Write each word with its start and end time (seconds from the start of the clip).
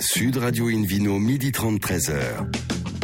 Sud 0.00 0.36
Radio 0.36 0.68
Invino, 0.68 1.18
midi 1.18 1.52
30, 1.52 1.80
13h. 1.80 2.12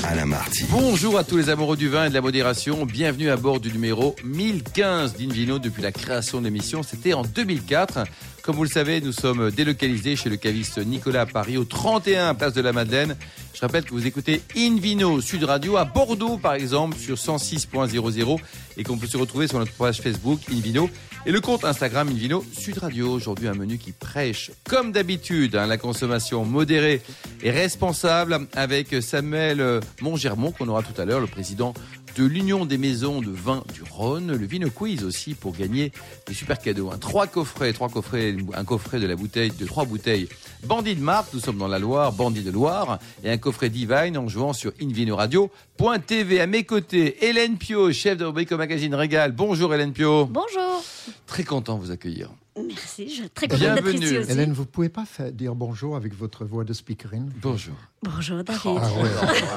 Alain 0.04 0.26
Marty. 0.26 0.64
Bonjour 0.68 1.16
à 1.16 1.24
tous 1.24 1.36
les 1.36 1.48
amoureux 1.48 1.76
du 1.76 1.88
vin 1.88 2.06
et 2.06 2.08
de 2.08 2.14
la 2.14 2.20
modération. 2.20 2.84
Bienvenue 2.84 3.30
à 3.30 3.36
bord 3.36 3.60
du 3.60 3.72
numéro 3.72 4.16
1015 4.24 5.16
d'Invino 5.16 5.58
depuis 5.58 5.82
la 5.82 5.92
création 5.92 6.40
de 6.40 6.44
l'émission. 6.46 6.82
C'était 6.82 7.14
en 7.14 7.22
2004. 7.22 8.04
Comme 8.42 8.56
vous 8.56 8.64
le 8.64 8.68
savez, 8.68 9.00
nous 9.00 9.12
sommes 9.12 9.50
délocalisés 9.50 10.16
chez 10.16 10.28
le 10.28 10.36
caviste 10.36 10.78
Nicolas 10.84 11.22
à 11.22 11.26
Paris, 11.26 11.56
au 11.56 11.64
31 11.64 12.34
Place 12.34 12.52
de 12.52 12.60
la 12.60 12.72
Madeleine. 12.72 13.16
Je 13.54 13.60
rappelle 13.60 13.84
que 13.84 13.90
vous 13.90 14.06
écoutez 14.06 14.42
Invino 14.56 15.20
Sud 15.20 15.44
Radio 15.44 15.76
à 15.76 15.84
Bordeaux, 15.84 16.36
par 16.36 16.54
exemple, 16.54 16.98
sur 16.98 17.16
106.00 17.16 18.38
et 18.76 18.82
qu'on 18.82 18.98
peut 18.98 19.06
se 19.06 19.16
retrouver 19.16 19.46
sur 19.46 19.58
notre 19.58 19.72
page 19.72 20.00
Facebook 20.00 20.40
Invino 20.50 20.90
et 21.24 21.30
le 21.30 21.40
compte 21.40 21.64
Instagram 21.64 22.08
Invino 22.08 22.44
Sud 22.52 22.78
Radio. 22.78 23.10
Aujourd'hui, 23.10 23.48
un 23.48 23.54
menu 23.54 23.78
qui 23.78 23.92
prêche, 23.92 24.50
comme 24.68 24.92
d'habitude, 24.92 25.56
hein, 25.56 25.66
la 25.66 25.78
consommation 25.78 26.44
modérée 26.44 27.00
et 27.42 27.50
responsable 27.50 28.46
avec 28.54 28.94
Samuel 29.02 29.80
Montgermont, 30.00 30.50
qu'on 30.52 30.68
aura 30.68 30.82
tout 30.82 31.00
à 31.00 31.04
l'heure, 31.04 31.20
le 31.20 31.26
président 31.26 31.74
de 32.16 32.24
l'Union 32.24 32.64
des 32.66 32.78
maisons 32.78 33.20
de 33.20 33.30
vin 33.30 33.62
du 33.72 33.82
Rhône, 33.82 34.32
le 34.32 34.46
Vino 34.46 34.68
Quiz 34.70 35.04
aussi 35.04 35.34
pour 35.34 35.56
gagner 35.56 35.92
des 36.26 36.34
super 36.34 36.58
cadeaux. 36.58 36.90
Un 36.90 36.98
trois 36.98 37.26
coffrets, 37.26 37.72
trois 37.72 37.88
coffrets, 37.88 38.36
un 38.54 38.64
coffret 38.64 39.00
de 39.00 39.06
la 39.06 39.16
bouteille, 39.16 39.50
de 39.50 39.66
trois 39.66 39.84
bouteilles 39.84 40.28
Bandit 40.64 40.94
de 40.94 41.00
marque, 41.00 41.32
nous 41.32 41.40
sommes 41.40 41.58
dans 41.58 41.68
la 41.68 41.78
Loire, 41.78 42.12
Bandit 42.12 42.42
de 42.42 42.50
Loire, 42.50 42.98
et 43.24 43.30
un 43.30 43.38
coffret 43.38 43.68
Divine 43.68 44.16
en 44.18 44.28
jouant 44.28 44.52
sur 44.52 44.72
invinoradio.tv. 44.80 46.40
À 46.40 46.46
mes 46.46 46.64
côtés, 46.64 47.24
Hélène 47.24 47.56
Pio, 47.56 47.92
chef 47.92 48.18
de 48.18 48.24
rubrique 48.24 48.52
au 48.52 48.56
magazine 48.56 48.94
Régal. 48.94 49.32
Bonjour 49.32 49.74
Hélène 49.74 49.92
Pio. 49.92 50.26
Bonjour. 50.26 50.84
Très 51.26 51.44
content 51.44 51.78
de 51.78 51.84
vous 51.84 51.90
accueillir. 51.90 52.30
Merci, 52.56 53.08
je 53.08 53.14
suis 53.14 53.30
très 53.30 53.48
contente 53.48 53.62
d'être 53.76 53.94
ici 53.94 54.18
aussi. 54.18 54.30
Hélène, 54.30 54.52
vous 54.52 54.66
pouvez 54.66 54.90
pas 54.90 55.06
faire, 55.06 55.32
dire 55.32 55.54
bonjour 55.54 55.96
avec 55.96 56.14
votre 56.14 56.44
voix 56.44 56.64
de 56.64 56.74
speakerine 56.74 57.32
Bonjour. 57.40 57.74
Bonjour 58.02 58.44
David. 58.44 58.60
Ah 58.66 58.68
ouais, 58.72 59.08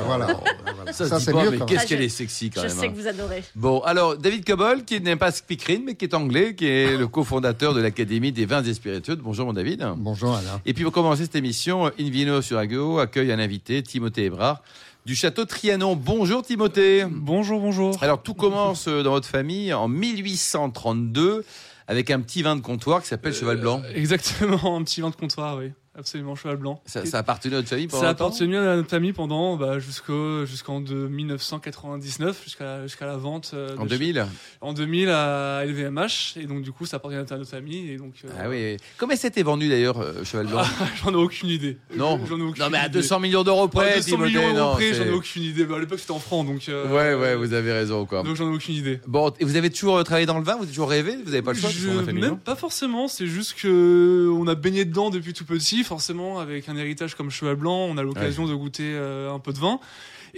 voilà. 0.06 0.28
voilà. 0.76 0.94
Ça, 0.94 1.06
Ça, 1.08 1.20
c'est 1.20 1.34
mieux 1.34 1.52
mais 1.52 1.58
qu'est-ce 1.66 1.80
même. 1.80 1.88
qu'elle 1.88 2.00
Ah, 2.00 2.04
est 2.06 2.10
je- 2.10 2.14
sexy 2.14 2.50
quand 2.52 2.62
Je 2.62 2.68
même. 2.68 2.76
sais 2.78 2.86
hein. 2.88 2.92
que 2.92 2.96
vous 2.96 3.08
adorez. 3.08 3.44
Bon, 3.56 3.82
alors 3.82 4.18
David 4.18 4.46
Cobol, 4.46 4.86
qui 4.86 5.02
n'est 5.02 5.18
pas 5.18 5.32
speakerine, 5.32 5.84
mais 5.86 5.96
qui 5.96 6.06
est 6.06 6.14
anglais, 6.14 6.56
qui 6.56 6.68
est 6.68 6.96
le 6.96 7.08
cofondateur 7.10 7.74
de 7.74 7.82
l'Académie 7.82 8.32
des 8.32 8.46
vins 8.46 8.64
et 8.64 8.74
spiritueux. 8.74 9.16
Bonjour 9.18 9.46
mon 9.48 9.54
David. 9.54 9.86
Bonjour 9.98 10.34
Alain. 10.34 10.62
Et 10.66 10.74
puis 10.74 10.84
pour 10.86 10.94
commencer 10.94 11.24
cette 11.24 11.36
émission, 11.36 11.92
Invino 12.00 12.42
sur 12.42 12.58
Ago 12.60 13.00
accueille 13.00 13.32
un 13.34 13.40
invité, 13.40 13.84
Timothée 13.84 14.24
Hébrard, 14.26 14.62
du 15.06 15.16
château 15.16 15.44
Trianon. 15.44 15.98
Bonjour 15.98 16.44
Timothée. 16.44 17.06
Bonjour, 17.10 17.60
bonjour. 17.60 17.98
Alors 18.02 18.24
tout 18.24 18.36
commence 18.36 18.88
euh, 18.88 19.04
dans 19.04 19.12
votre 19.12 19.28
famille 19.28 19.74
en 19.74 19.90
1832 19.90 21.44
avec 21.88 22.10
un 22.12 22.22
petit 22.22 22.42
vin 22.42 22.56
de 22.56 22.62
comptoir 22.62 23.02
qui 23.02 23.08
s'appelle 23.08 23.34
Cheval 23.34 23.58
Blanc. 23.58 23.82
Euh, 23.86 23.94
Exactement, 23.96 24.78
un 24.78 24.84
petit 24.84 25.02
vin 25.02 25.10
de 25.10 25.16
comptoir, 25.16 25.58
oui. 25.58 25.72
Absolument, 25.98 26.36
cheval 26.36 26.58
blanc. 26.58 26.82
Ça, 26.86 27.06
ça 27.06 27.20
appartenait 27.20 27.56
à 27.56 27.58
notre 27.60 27.70
famille 27.70 27.88
pendant 27.88 28.02
Ça 28.02 28.08
a 28.08 28.12
longtemps 28.12 28.26
appartenu 28.26 28.58
à 28.58 28.76
notre 28.76 28.90
famille 28.90 29.14
pendant 29.14 29.56
bah, 29.56 29.80
jusqu'au 29.80 30.46
jusqu'en 30.46 30.82
de 30.82 30.94
1999 30.94 32.44
jusqu'à 32.44 32.84
jusqu'à 32.84 33.06
la 33.06 33.18
vente 33.18 33.52
euh, 33.54 33.76
En 33.78 33.84
de- 33.86 33.90
2000 33.90 34.26
en 34.62 34.74
2000 34.74 35.10
à 35.10 35.64
LVMH 35.66 36.38
et 36.38 36.46
donc 36.46 36.62
du 36.64 36.72
coup 36.72 36.86
ça 36.86 36.98
appartenait 36.98 37.32
à 37.32 37.38
notre 37.38 37.50
famille 37.50 37.90
et 37.92 37.98
donc 37.98 38.14
euh, 38.26 38.30
Ah 38.40 38.50
oui. 38.50 38.78
Comment 38.98 39.16
c'était 39.16 39.44
vendu 39.44 39.70
d'ailleurs, 39.70 40.00
euh, 40.00 40.24
Cheval 40.24 40.48
Blanc 40.48 40.64
j'en 41.04 41.12
ai 41.12 41.16
aucune 41.16 41.50
idée 41.50 41.78
Non. 41.96 42.20
j'en 42.28 42.38
ai 42.40 42.42
aucune 42.44 42.64
Non 42.64 42.70
mais 42.70 42.78
à 42.78 42.86
idée. 42.88 43.00
200 43.00 43.20
millions 43.20 43.44
d'euros 43.44 43.68
près, 43.68 43.96
200 43.96 44.06
Timothée, 44.06 44.30
millions 44.32 44.48
non, 44.50 44.54
d'euros 44.56 44.74
près 44.76 44.94
j'en 44.94 45.04
ai 45.06 45.12
aucune 45.12 45.44
idée 45.44 45.66
Bah, 45.66 45.76
à 45.78 45.80
l'époque 45.80 46.00
c'était 46.00 46.12
en 46.12 46.20
francs 46.20 46.46
donc 46.46 46.68
euh, 46.70 46.88
Ouais, 46.88 47.14
ouais, 47.20 47.36
vous 47.36 47.54
avez 47.54 47.72
raison 47.72 48.06
quoi. 48.06 48.24
donc 48.24 48.36
j'en 48.36 48.52
ai 48.52 48.56
aucune 48.56 48.76
idée 48.76 49.00
Bon, 49.08 49.32
et 49.40 49.46
vous 49.46 49.56
avez 49.56 49.70
toujours 49.70 50.04
travaillé 50.04 50.26
dans 50.26 50.38
le 50.38 50.44
vin? 50.44 50.56
Vous 50.56 50.64
avez 50.64 50.72
toujours 50.72 50.90
rêvé? 50.90 51.16
Vous 51.24 51.32
n'avez 51.32 51.42
pas 51.42 51.54
le 51.54 51.58
choix 51.58 51.70
Je- 51.70 52.12
même 52.12 52.38
pas 52.38 52.56
forcément, 52.56 53.08
c'est 53.08 53.28
juste 53.28 53.54
que 53.60 54.30
on 54.38 54.48
a 54.48 54.56
baigné 54.56 54.86
dedans 54.86 55.10
depuis 55.10 55.34
tout 55.34 55.46
petit, 55.46 55.84
forcément 55.86 56.40
avec 56.40 56.68
un 56.70 56.76
héritage 56.78 57.16
comme 57.16 57.30
Cheval 57.32 57.56
Blanc, 57.56 57.88
on 57.90 57.98
a 57.98 58.04
l'occasion 58.04 58.48
de 58.48 58.54
goûter 58.56 58.92
euh, 58.94 59.32
un 59.34 59.40
peu 59.40 59.54
de 59.54 59.60
vin. 59.60 59.80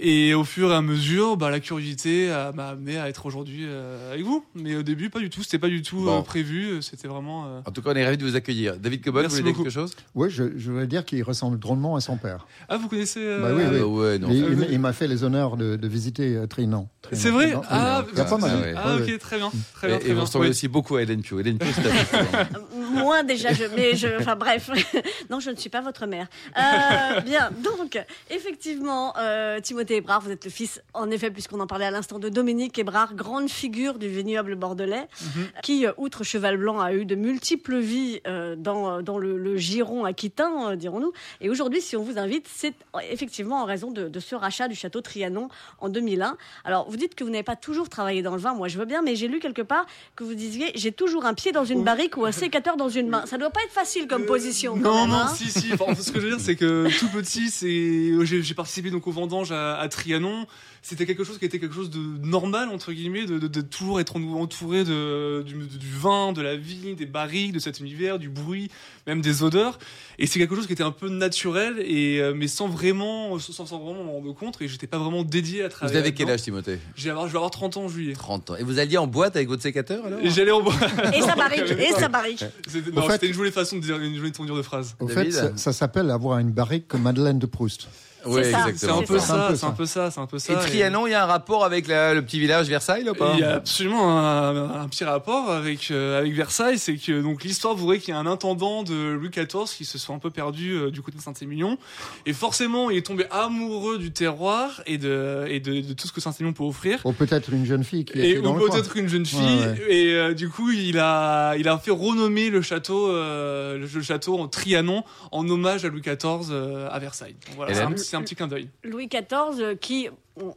Et 0.00 0.32
au 0.32 0.44
fur 0.44 0.70
et 0.70 0.74
à 0.76 0.80
mesure, 0.80 1.36
bah, 1.36 1.50
la 1.50 1.58
curiosité 1.58 2.30
a- 2.30 2.52
m'a 2.52 2.68
amené 2.68 2.98
à 2.98 3.08
être 3.08 3.26
aujourd'hui 3.26 3.64
euh, 3.66 4.12
avec 4.12 4.24
vous. 4.24 4.44
Mais 4.54 4.76
au 4.76 4.84
début, 4.84 5.10
pas 5.10 5.18
du 5.18 5.28
tout. 5.28 5.42
C'était 5.42 5.58
pas 5.58 5.66
du 5.66 5.82
tout 5.82 6.02
Bon. 6.02 6.18
euh, 6.20 6.22
prévu. 6.22 6.80
C'était 6.82 7.08
vraiment. 7.08 7.46
euh, 7.48 7.60
En 7.66 7.72
tout 7.72 7.82
cas, 7.82 7.90
on 7.92 7.96
est 7.96 8.04
ravis 8.04 8.16
de 8.16 8.24
vous 8.24 8.36
accueillir. 8.36 8.76
David 8.78 9.02
Cobol, 9.02 9.22
vous 9.22 9.28
Merci 9.28 9.40
voulez 9.40 9.50
dire 9.50 9.52
beaucoup. 9.54 9.64
quelque 9.64 9.72
chose? 9.74 9.96
Oui, 10.14 10.30
je, 10.30 10.56
je 10.56 10.70
voulais 10.70 10.86
dire 10.86 11.04
qu'il 11.04 11.20
ressemble 11.24 11.58
drôlement 11.58 11.96
à 11.96 12.00
son 12.00 12.16
père. 12.16 12.46
Ah, 12.68 12.76
vous 12.76 12.86
connaissez 12.86 13.18
euh, 13.24 13.40
Bah 13.42 13.48
oui, 13.56 13.62
Ah 13.66 13.70
oui. 13.72 13.78
bah 13.80 13.86
ouais, 13.86 14.18
non. 14.20 14.30
Et 14.30 14.38
ça- 14.40 14.46
il, 14.68 14.74
il 14.74 14.78
m'a 14.78 14.92
fait 14.92 15.08
les 15.08 15.24
honneurs 15.24 15.56
de, 15.56 15.74
de 15.74 15.88
visiter 15.88 16.36
euh, 16.36 16.46
Trinan. 16.46 16.88
Trinan. 17.02 17.20
C'est 17.20 17.30
vrai? 17.30 17.46
Trinan, 17.46 17.62
Ah, 17.68 18.04
oui, 18.06 18.12
pas 18.14 18.26
ah, 18.30 18.38
mal. 18.38 18.60
ouais. 18.60 18.74
Ah, 18.76 18.96
ok, 19.00 19.18
très 19.18 19.38
bien. 19.38 19.50
Très 19.74 19.88
Et, 19.88 19.90
bien, 19.90 19.96
et 19.96 20.00
très 20.00 20.08
vous 20.10 20.14
bien. 20.14 20.22
ressemblez 20.22 20.46
Oui. 20.46 20.50
aussi 20.50 20.68
beaucoup 20.68 20.94
à 20.94 21.02
Hélène 21.02 21.22
Pio. 21.22 21.40
Hélène 21.40 21.58
Pio, 21.58 21.68
Moins 22.90 23.22
déjà, 23.24 23.52
je, 23.52 23.64
mais 23.74 23.96
je, 23.96 24.08
enfin 24.20 24.36
bref, 24.36 24.70
non, 25.30 25.40
je 25.40 25.50
ne 25.50 25.56
suis 25.56 25.70
pas 25.70 25.80
votre 25.80 26.06
mère. 26.06 26.26
Euh, 26.56 27.20
bien, 27.20 27.50
donc 27.62 27.98
effectivement, 28.30 29.14
euh, 29.18 29.60
Timothée 29.60 29.96
Hébrard, 29.96 30.20
vous 30.20 30.30
êtes 30.30 30.44
le 30.44 30.50
fils, 30.50 30.82
en 30.94 31.10
effet, 31.10 31.30
puisqu'on 31.30 31.60
en 31.60 31.66
parlait 31.66 31.84
à 31.86 31.90
l'instant 31.90 32.18
de 32.18 32.28
Dominique 32.28 32.78
Hébrard, 32.78 33.14
grande 33.14 33.48
figure 33.50 33.98
du 33.98 34.08
vignoble 34.08 34.54
bordelais, 34.56 35.06
Mhm. 35.36 35.46
qui, 35.62 35.86
euh, 35.86 35.92
outre 35.96 36.24
Cheval 36.24 36.56
Blanc, 36.56 36.80
a 36.80 36.92
eu 36.92 37.04
de 37.04 37.14
multiples 37.14 37.78
vies 37.78 38.20
euh, 38.26 38.56
dans, 38.56 39.02
dans 39.02 39.18
le, 39.18 39.36
le 39.36 39.56
giron 39.56 40.04
aquitain, 40.04 40.76
dirons-nous. 40.76 41.12
Et 41.40 41.50
aujourd'hui, 41.50 41.80
si 41.80 41.96
on 41.96 42.02
vous 42.02 42.18
invite, 42.18 42.46
c'est 42.48 42.74
effectivement 43.10 43.62
en 43.62 43.64
raison 43.64 43.90
de, 43.90 44.08
de 44.08 44.20
ce 44.20 44.34
rachat 44.34 44.68
du 44.68 44.74
château 44.74 45.00
Trianon 45.00 45.48
en 45.80 45.88
2001. 45.88 46.36
Alors, 46.64 46.88
vous 46.90 46.96
dites 46.96 47.14
que 47.14 47.24
vous 47.24 47.30
n'avez 47.30 47.42
pas 47.42 47.56
toujours 47.56 47.88
travaillé 47.88 48.22
dans 48.22 48.32
le 48.34 48.40
vin, 48.40 48.54
moi 48.54 48.68
je 48.68 48.78
veux 48.78 48.84
bien, 48.84 49.02
mais 49.02 49.16
j'ai 49.16 49.28
lu 49.28 49.40
quelque 49.40 49.62
part 49.62 49.86
que 50.16 50.24
vous 50.24 50.34
disiez 50.34 50.72
j'ai 50.74 50.92
toujours 50.92 51.24
un 51.26 51.34
pied 51.34 51.52
dans 51.52 51.64
une 51.64 51.82
barrique 51.84 52.16
ou 52.16 52.24
un 52.24 52.32
sécateur 52.32 52.76
dans 52.78 52.88
une 52.88 53.08
main. 53.08 53.26
Ça 53.26 53.36
doit 53.36 53.50
pas 53.50 53.60
être 53.64 53.72
facile 53.72 54.06
comme 54.08 54.24
position. 54.24 54.72
quand 54.74 54.80
Non, 54.80 55.00
même, 55.02 55.10
non, 55.10 55.16
hein. 55.16 55.34
si, 55.36 55.50
si. 55.50 55.70
Enfin, 55.74 55.94
ce 55.94 56.10
que 56.10 56.18
je 56.20 56.24
veux 56.24 56.30
dire, 56.30 56.40
c'est 56.40 56.56
que 56.56 56.86
tout 56.98 57.08
petit, 57.08 57.50
c'est, 57.50 58.14
j'ai 58.24 58.54
participé 58.54 58.90
donc 58.90 59.06
au 59.06 59.10
vendange 59.12 59.52
à, 59.52 59.76
à 59.78 59.88
Trianon. 59.88 60.46
C'était 60.88 61.04
quelque 61.04 61.22
chose 61.22 61.36
qui 61.36 61.44
était 61.44 61.58
quelque 61.58 61.74
chose 61.74 61.90
de 61.90 61.98
normal 62.26 62.70
entre 62.70 62.92
guillemets, 62.92 63.26
de, 63.26 63.38
de, 63.38 63.46
de 63.46 63.60
toujours 63.60 64.00
être 64.00 64.16
entouré 64.16 64.84
de, 64.84 65.42
du, 65.42 65.52
du 65.52 65.90
vin, 65.92 66.32
de 66.32 66.40
la 66.40 66.56
vie, 66.56 66.94
des 66.94 67.04
barriques, 67.04 67.52
de 67.52 67.58
cet 67.58 67.80
univers, 67.80 68.18
du 68.18 68.30
bruit, 68.30 68.70
même 69.06 69.20
des 69.20 69.42
odeurs. 69.42 69.78
Et 70.18 70.26
c'est 70.26 70.38
quelque 70.38 70.54
chose 70.54 70.66
qui 70.66 70.72
était 70.72 70.82
un 70.82 70.90
peu 70.90 71.10
naturel, 71.10 71.74
et 71.80 72.22
euh, 72.22 72.32
mais 72.34 72.48
sans 72.48 72.68
vraiment, 72.68 73.38
sans, 73.38 73.66
sans 73.66 73.78
vraiment 73.78 74.02
m'en 74.02 74.12
rendre 74.14 74.32
compte. 74.34 74.62
Et 74.62 74.68
j'étais 74.68 74.86
pas 74.86 74.96
vraiment 74.96 75.24
dédié 75.24 75.60
à 75.60 75.64
Vous 75.68 75.72
travailler. 75.74 75.98
avez 75.98 76.14
quel 76.14 76.30
âge, 76.30 76.40
Timothée? 76.40 76.78
Je 76.96 77.04
vais 77.04 77.10
avoir, 77.10 77.26
je 77.26 77.32
vais 77.32 77.36
avoir 77.38 77.50
30 77.50 77.76
ans 77.76 77.82
en 77.84 77.88
juillet. 77.88 78.14
30 78.14 78.52
ans. 78.52 78.56
Et 78.56 78.62
vous 78.62 78.78
alliez 78.78 78.96
en 78.96 79.06
boîte 79.06 79.36
avec 79.36 79.48
votre 79.48 79.62
sécateur 79.62 80.06
alors? 80.06 80.20
Et 80.22 80.30
j'allais 80.30 80.52
en 80.52 80.62
bois. 80.62 80.72
Et 81.14 81.20
sa 81.20 81.34
barrique, 81.36 81.70
et 81.70 81.92
sa 81.92 82.08
barrique. 82.08 82.42
C'était 82.66 83.26
une 83.26 83.34
jolie 83.34 83.52
façon 83.52 83.76
de 83.76 83.82
dire, 83.82 83.98
une 83.98 84.16
jolie 84.16 84.32
tournure 84.32 84.56
de 84.56 84.62
phrase. 84.62 84.96
Au 85.00 85.06
David 85.06 85.32
fait, 85.34 85.38
ça, 85.38 85.52
ça 85.54 85.74
s'appelle 85.74 86.10
avoir 86.10 86.38
une 86.38 86.50
barrique 86.50 86.88
comme 86.88 87.02
Madeleine 87.02 87.38
de 87.38 87.44
Proust. 87.46 87.88
Oui, 88.26 88.42
C'est 88.76 88.88
un 88.90 89.02
peu 89.02 89.18
ça. 89.18 89.50
C'est 89.56 89.64
un 89.66 89.70
peu 89.70 89.86
ça, 89.86 90.10
c'est 90.10 90.20
un 90.20 90.26
peu 90.26 90.38
ça. 90.38 90.52
Et 90.52 90.56
Trianon, 90.56 91.06
il 91.06 91.10
y 91.10 91.14
a 91.14 91.22
un 91.22 91.26
rapport 91.26 91.64
avec 91.64 91.86
la- 91.86 92.14
le 92.14 92.22
petit 92.22 92.38
village 92.40 92.68
Versailles 92.68 93.04
là, 93.04 93.12
ou 93.12 93.14
pas 93.14 93.32
Il 93.34 93.40
y 93.40 93.44
a 93.44 93.54
absolument 93.54 94.18
un, 94.18 94.80
un 94.82 94.88
petit 94.88 95.04
rapport 95.04 95.50
avec 95.50 95.90
euh, 95.90 96.18
avec 96.18 96.32
Versailles, 96.34 96.78
c'est 96.78 96.96
que 96.96 97.20
donc 97.22 97.44
l'histoire 97.44 97.74
voudrait 97.74 97.98
qu'il 97.98 98.12
y 98.14 98.16
ait 98.16 98.20
un 98.20 98.26
intendant 98.26 98.82
de 98.82 99.12
Louis 99.12 99.30
XIV 99.30 99.64
qui 99.76 99.84
se 99.84 99.98
soit 99.98 100.14
un 100.14 100.18
peu 100.18 100.30
perdu 100.30 100.72
euh, 100.72 100.90
du 100.90 101.00
côté 101.02 101.16
de 101.18 101.22
Saint-Émilion, 101.22 101.78
et 102.26 102.32
forcément 102.32 102.90
il 102.90 102.96
est 102.98 103.06
tombé 103.06 103.26
amoureux 103.30 103.98
du 103.98 104.10
terroir 104.12 104.82
et 104.86 104.98
de 104.98 105.44
et 105.48 105.60
de, 105.60 105.80
de 105.80 105.92
tout 105.92 106.06
ce 106.08 106.12
que 106.12 106.20
Saint-Émilion 106.20 106.52
peut 106.52 106.64
offrir. 106.64 107.00
Ou 107.04 107.12
peut-être 107.12 107.52
une 107.52 107.64
jeune 107.66 107.84
fille 107.84 108.04
qui 108.04 108.18
était 108.18 108.40
dans 108.42 108.56
ou 108.56 108.68
peut-être 108.68 108.96
une 108.96 109.08
jeune 109.08 109.26
fille 109.26 109.38
Ouais, 109.38 109.84
et 109.88 110.14
euh, 110.14 110.34
du 110.34 110.48
coup 110.48 110.70
il 110.70 110.98
a 110.98 111.54
il 111.56 111.68
a 111.68 111.78
fait 111.78 111.90
renommer 111.90 112.50
le 112.50 112.62
château 112.62 113.10
euh, 113.10 113.78
le, 113.78 113.86
le 113.92 114.02
château 114.02 114.38
en 114.38 114.48
Trianon 114.48 115.04
en 115.32 115.48
hommage 115.48 115.84
à 115.84 115.88
Louis 115.88 116.00
XIV 116.02 116.48
euh, 116.50 116.88
à 116.90 116.98
Versailles. 116.98 117.36
Donc 117.46 117.56
voilà, 117.56 117.72
c'est 118.08 118.16
un 118.16 118.22
petit 118.22 118.34
clin 118.34 118.48
d'œil. 118.48 118.68
Louis 118.84 119.08
XIV, 119.08 119.60
euh, 119.60 119.74
qui, 119.74 120.08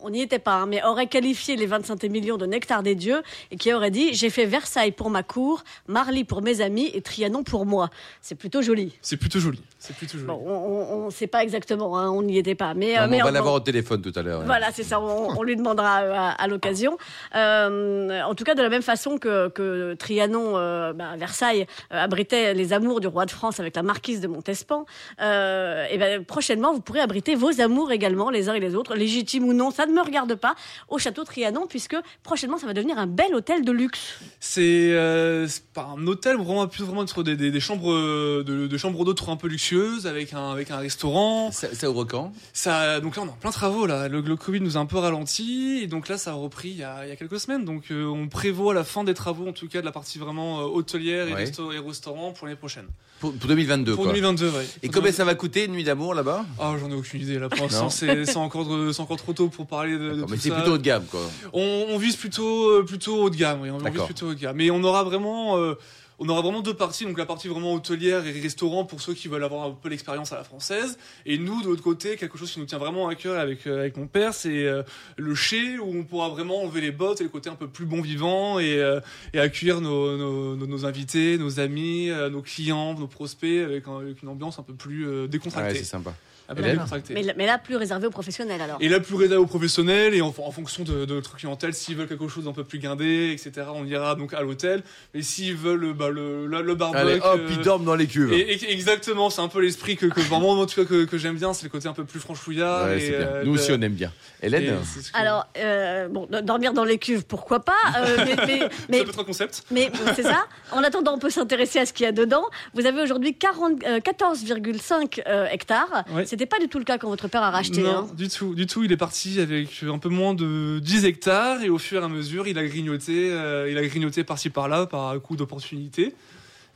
on- 0.01 0.09
n'y 0.09 0.21
était 0.21 0.39
pas, 0.39 0.55
hein, 0.55 0.65
mais 0.65 0.83
aurait 0.83 1.07
qualifié 1.07 1.55
les 1.55 1.65
25 1.65 2.03
millions 2.03 2.37
de 2.37 2.45
nectar 2.45 2.83
des 2.83 2.95
dieux 2.95 3.21
et 3.51 3.55
qui 3.57 3.73
aurait 3.73 3.91
dit 3.91 4.13
J'ai 4.13 4.29
fait 4.29 4.45
Versailles 4.45 4.91
pour 4.91 5.09
ma 5.09 5.23
cour, 5.23 5.63
Marly 5.87 6.23
pour 6.23 6.41
mes 6.41 6.61
amis 6.61 6.89
et 6.93 7.01
Trianon 7.01 7.43
pour 7.43 7.65
moi. 7.65 7.89
C'est 8.21 8.35
plutôt 8.35 8.61
joli. 8.61 8.93
C'est 9.01 9.17
plutôt 9.17 9.39
joli. 9.39 9.61
C'est 9.79 9.95
plutôt 9.95 10.13
joli. 10.17 10.27
Bon, 10.27 10.41
on 10.45 11.05
ne 11.05 11.11
sait 11.11 11.27
pas 11.27 11.43
exactement, 11.43 11.97
hein, 11.97 12.09
on 12.09 12.21
n'y 12.23 12.37
était 12.37 12.55
pas. 12.55 12.73
Mais, 12.73 12.97
euh, 12.97 13.01
Non, 13.01 13.07
mais 13.07 13.17
mais 13.17 13.21
On 13.21 13.25
va 13.25 13.31
on- 13.31 13.33
l'avoir 13.33 13.53
au 13.55 13.59
téléphone 13.59 14.01
tout 14.01 14.11
à 14.15 14.21
l'heure. 14.21 14.39
ouais. 14.41 14.45
Voilà, 14.45 14.71
c'est 14.71 14.83
ça, 14.83 14.99
on, 14.99 15.37
on 15.37 15.43
lui 15.43 15.55
demandera 15.55 16.01
euh, 16.01 16.13
à, 16.13 16.29
à 16.31 16.47
l'occasion. 16.47 16.97
Euh, 17.35 18.21
en 18.21 18.35
tout 18.35 18.43
cas, 18.43 18.53
de 18.55 18.61
la 18.61 18.69
même 18.69 18.81
façon 18.81 19.17
que, 19.17 19.49
que 19.49 19.93
Trianon, 19.95 20.57
euh, 20.57 20.93
bah, 20.93 21.15
Versailles, 21.17 21.65
euh, 21.93 21.97
abritait 22.03 22.53
les 22.53 22.73
amours 22.73 22.99
du 22.99 23.07
roi 23.07 23.25
de 23.25 23.31
France 23.31 23.59
avec 23.59 23.75
la 23.75 23.83
marquise 23.83 24.21
de 24.21 24.27
Montespan, 24.27 24.85
euh, 25.21 25.85
et 25.89 25.97
ben, 25.97 26.23
prochainement, 26.23 26.73
vous 26.73 26.81
pourrez 26.81 26.99
abriter 26.99 27.35
vos 27.35 27.61
amours 27.61 27.91
également, 27.91 28.29
les 28.29 28.49
uns 28.49 28.53
et 28.53 28.59
les 28.59 28.75
autres, 28.75 28.95
légitimes 28.95 29.45
ou 29.47 29.53
non, 29.53 29.70
ça 29.71 29.85
ne 29.85 29.93
me 29.93 30.01
regarde 30.01 30.35
pas, 30.35 30.55
au 30.89 30.97
château 30.97 31.23
Trianon, 31.23 31.67
puisque 31.67 31.95
prochainement 32.23 32.57
ça 32.57 32.67
va 32.67 32.73
devenir 32.73 32.97
un 32.97 33.07
bel 33.07 33.33
hôtel 33.35 33.63
de 33.65 33.71
luxe. 33.71 34.19
C'est 34.39 34.91
euh, 34.91 35.47
pas 35.73 35.89
un 35.97 36.05
hôtel, 36.07 36.37
vraiment 36.37 36.67
plus 36.67 36.83
vraiment 36.83 37.03
être 37.03 37.23
des, 37.23 37.35
des, 37.35 37.51
des 37.51 37.59
chambres 37.59 37.91
euh, 37.91 38.43
de, 38.45 38.67
de 38.67 38.77
chambres 38.77 39.03
d'hôtes 39.05 39.21
un 39.27 39.35
peu 39.35 39.47
luxueuses 39.47 40.07
avec 40.07 40.33
un 40.33 40.51
avec 40.51 40.71
un 40.71 40.77
restaurant. 40.77 41.51
Ça, 41.51 41.73
ça 41.73 41.89
ouvre 41.89 42.03
quand? 42.05 42.33
Ça 42.53 42.99
donc 42.99 43.15
là 43.15 43.23
on 43.23 43.27
est 43.27 43.29
en 43.29 43.33
plein 43.33 43.51
travaux 43.51 43.85
là. 43.85 44.07
Le, 44.07 44.21
le 44.21 44.35
Covid 44.35 44.61
nous 44.61 44.77
a 44.77 44.79
un 44.79 44.85
peu 44.85 44.97
ralenti 44.97 45.79
et 45.83 45.87
donc 45.87 46.07
là 46.09 46.17
ça 46.17 46.31
a 46.31 46.33
repris 46.33 46.69
il 46.69 46.77
y 46.77 46.83
a, 46.83 47.05
il 47.05 47.09
y 47.09 47.11
a 47.11 47.15
quelques 47.15 47.39
semaines. 47.39 47.65
Donc 47.65 47.85
euh, 47.91 48.05
on 48.05 48.27
prévoit 48.27 48.73
la 48.73 48.83
fin 48.83 49.03
des 49.03 49.13
travaux 49.13 49.47
en 49.47 49.53
tout 49.53 49.67
cas 49.67 49.81
de 49.81 49.85
la 49.85 49.91
partie 49.91 50.17
vraiment 50.19 50.59
euh, 50.61 50.63
hôtelière 50.63 51.27
et, 51.27 51.33
Ouais. 51.33 51.45
resto- 51.45 51.71
et 51.73 51.79
restaurant 51.79 52.31
pour 52.33 52.47
l'année 52.47 52.57
prochaine. 52.59 52.87
pour, 53.19 53.33
pour 53.33 53.47
2022, 53.47 53.93
Pour 53.95 54.03
quoi. 54.05 54.13
2022 54.13 54.49
ouais. 54.49 54.67
Et 54.83 54.89
combien 54.89 55.11
ça 55.11 55.23
va 55.23 55.35
coûter 55.35 55.65
une 55.65 55.71
nuit 55.73 55.83
d'amour 55.83 56.13
là-bas? 56.13 56.45
Ah 56.59 56.73
j'en 56.79 56.89
ai 56.89 56.93
aucune 56.95 57.21
idée 57.21 57.39
là 57.39 57.47
pour 57.49 57.61
l'instant 57.61 57.87
encore 58.41 58.67
c'est 58.93 58.99
encore 59.01 59.17
trop 59.17 59.33
tôt 59.33 59.47
pour 59.49 59.60
parler 59.65 59.93
de, 59.97 60.11
de 60.15 60.21
tout 60.21 60.27
Mais 60.29 60.37
c'est 60.37 60.51
plutôt 60.51 60.73
haut 60.73 60.77
de 60.77 60.83
gamme, 60.83 61.05
quoi. 61.05 61.19
On, 61.53 61.85
on 61.89 61.97
vise 61.97 62.15
plutôt 62.15 62.69
euh, 62.69 62.83
plutôt 62.85 63.23
haut 63.23 63.29
de 63.29 63.35
gamme, 63.35 63.61
oui, 63.61 63.69
on 63.69 63.77
vise 63.77 63.83
D'accord. 63.85 64.05
plutôt 64.05 64.27
haut 64.27 64.33
de 64.33 64.39
gamme. 64.39 64.55
Mais 64.57 64.69
on 64.71 64.83
aura 64.83 65.03
vraiment 65.03 65.57
euh, 65.57 65.75
on 66.23 66.29
aura 66.29 66.41
vraiment 66.41 66.61
deux 66.61 66.73
parties, 66.75 67.03
donc 67.05 67.17
la 67.17 67.25
partie 67.25 67.47
vraiment 67.49 67.73
hôtelière 67.73 68.25
et 68.25 68.31
restaurant 68.39 68.85
pour 68.85 69.01
ceux 69.01 69.13
qui 69.13 69.27
veulent 69.27 69.43
avoir 69.43 69.65
un 69.67 69.71
peu 69.71 69.89
l'expérience 69.89 70.31
à 70.31 70.37
la 70.37 70.43
française, 70.43 70.97
et 71.25 71.37
nous 71.37 71.61
de 71.63 71.67
l'autre 71.67 71.81
côté 71.81 72.15
quelque 72.15 72.37
chose 72.37 72.51
qui 72.51 72.59
nous 72.59 72.65
tient 72.67 72.77
vraiment 72.77 73.07
à 73.09 73.15
cœur 73.15 73.39
avec 73.39 73.65
euh, 73.67 73.79
avec 73.81 73.97
mon 73.97 74.05
père, 74.07 74.33
c'est 74.33 74.65
euh, 74.65 74.83
le 75.17 75.33
chez 75.35 75.79
où 75.79 75.91
on 75.99 76.03
pourra 76.03 76.29
vraiment 76.29 76.61
enlever 76.63 76.79
les 76.81 76.91
bottes 76.91 77.19
et 77.21 77.23
le 77.23 77.29
côté 77.31 77.49
un 77.49 77.55
peu 77.55 77.67
plus 77.67 77.85
bon 77.85 78.01
vivant 78.01 78.59
et 78.59 78.77
euh, 78.77 78.99
et 79.33 79.39
accueillir 79.39 79.81
nos, 79.81 80.15
nos, 80.17 80.55
nos, 80.55 80.67
nos 80.67 80.85
invités, 80.85 81.37
nos 81.39 81.59
amis, 81.59 82.09
euh, 82.11 82.29
nos 82.29 82.41
clients, 82.43 82.93
nos 82.93 83.07
prospects 83.07 83.63
avec, 83.65 83.87
un- 83.87 83.97
avec 84.01 84.21
une 84.21 84.29
ambiance 84.29 84.59
un 84.59 84.63
peu 84.63 84.73
plus 84.73 85.07
euh, 85.07 85.09
Ah 85.11 85.21
ouais, 85.23 85.27
décontractée. 85.27 85.79
c'est 85.79 85.83
sympa. 85.85 86.13
Hélène 86.57 86.73
décontractée. 86.73 87.13
Mais, 87.13 87.33
mais 87.37 87.45
là, 87.45 87.57
plus 87.57 87.77
réservé 87.77 88.07
aux 88.07 88.11
professionnels 88.11 88.59
alors. 88.61 88.75
Et 88.81 88.89
là, 88.89 88.99
plus 88.99 89.15
réservé 89.15 89.37
aux 89.41 89.45
professionnels 89.47 90.13
et 90.13 90.19
en, 90.21 90.27
en 90.37 90.51
fonction 90.51 90.83
de, 90.83 91.05
de 91.05 91.13
notre 91.13 91.37
clientèle, 91.37 91.73
s'ils 91.73 91.95
veulent 91.95 92.09
quelque 92.09 92.27
chose 92.27 92.43
d'un 92.43 92.51
peu 92.51 92.65
plus 92.65 92.77
guindé, 92.79 93.31
etc., 93.31 93.67
on 93.73 93.85
ira 93.85 94.15
donc 94.15 94.33
à 94.33 94.41
l'hôtel. 94.41 94.83
Et 95.13 95.21
s'ils 95.21 95.55
veulent 95.55 95.93
bah, 95.93 96.09
le, 96.11 96.45
le, 96.47 96.61
le 96.61 96.75
barbecue. 96.75 97.01
Allez, 97.01 97.19
hop, 97.23 97.39
euh, 97.39 97.47
ils 97.49 97.59
dorment 97.61 97.85
dans 97.85 97.95
les 97.95 98.07
cuves. 98.07 98.31
et, 98.33 98.53
et- 98.53 98.71
exactement, 98.71 99.29
c'est 99.29 99.41
un 99.41 99.47
peu 99.47 99.61
l'esprit 99.61 99.95
que, 99.95 100.05
que 100.05 100.19
vraiment, 100.21 100.51
en 100.51 100.65
tout 100.65 100.75
cas, 100.81 100.85
que, 100.87 101.05
que 101.05 101.17
j'aime 101.17 101.35
bien, 101.37 101.53
c'est 101.53 101.63
le 101.63 101.69
côté 101.69 101.87
un 101.87 101.93
peu 101.93 102.03
plus 102.05 102.19
franchouillard. 102.19 102.85
Ouais, 102.85 102.97
et, 102.97 102.99
c'est 103.01 103.17
bien. 103.17 103.27
euh, 103.27 103.43
Nous 103.45 103.53
aussi, 103.53 103.71
on 103.71 103.81
aime 103.81 103.93
bien. 103.93 104.11
Hélène 104.41 104.77
c'est 104.83 105.01
ce 105.01 105.11
que- 105.11 105.17
Alors, 105.17 105.47
euh, 105.57 106.07
bon, 106.07 106.27
dormir 106.43 106.73
dans 106.73 106.83
les 106.83 106.97
cuves, 106.97 107.23
pourquoi 107.25 107.59
pas 107.61 107.73
euh, 107.97 108.17
Mais, 108.25 108.35
mais, 108.47 108.59
ça 108.59 108.67
mais, 108.89 109.03
peut 109.03 109.09
être 109.09 109.19
un 109.19 109.23
concept. 109.23 109.63
mais 109.71 109.89
bon, 109.89 110.11
c'est 110.15 110.23
ça. 110.23 110.45
En 110.71 110.83
attendant, 110.83 111.13
on 111.15 111.19
peut 111.19 111.29
s'intéresser 111.29 111.79
à 111.79 111.85
ce 111.85 111.93
qu'il 111.93 112.05
y 112.05 112.09
a 112.09 112.11
dedans. 112.11 112.43
Vous 112.73 112.85
avez 112.85 113.01
aujourd'hui 113.01 113.35
40, 113.35 113.83
euh, 113.85 113.99
14,5 113.99 115.21
euh, 115.27 115.45
hectares. 115.51 116.03
Ouais. 116.13 116.25
C'était 116.25 116.45
pas 116.45 116.59
du 116.59 116.67
tout 116.67 116.79
le 116.79 116.85
cas 116.85 116.97
quand 116.97 117.09
votre 117.09 117.27
père 117.27 117.43
a 117.43 117.51
racheté. 117.51 117.81
non, 117.81 117.89
hein. 117.89 118.07
du 118.15 118.29
tout, 118.29 118.55
du 118.55 118.65
tout. 118.67 118.83
Il 118.83 118.91
est 118.91 118.97
parti 118.97 119.39
avec 119.39 119.83
un 119.83 119.97
peu 119.99 120.09
moins 120.09 120.33
de 120.33 120.79
10 120.79 121.05
hectares 121.05 121.61
et 121.63 121.69
au 121.69 121.77
fur 121.77 122.01
et 122.01 122.05
à 122.05 122.07
mesure, 122.07 122.47
il 122.47 122.57
a 122.57 122.65
grignoté, 122.65 123.29
euh, 123.31 123.69
il 123.69 123.77
a 123.77 123.85
grignoté 123.85 124.23
par-ci 124.23 124.49
par-là 124.49 124.85
par 124.85 125.19
coup 125.21 125.35
d'opportunité 125.35 126.00
fait. 126.05 126.13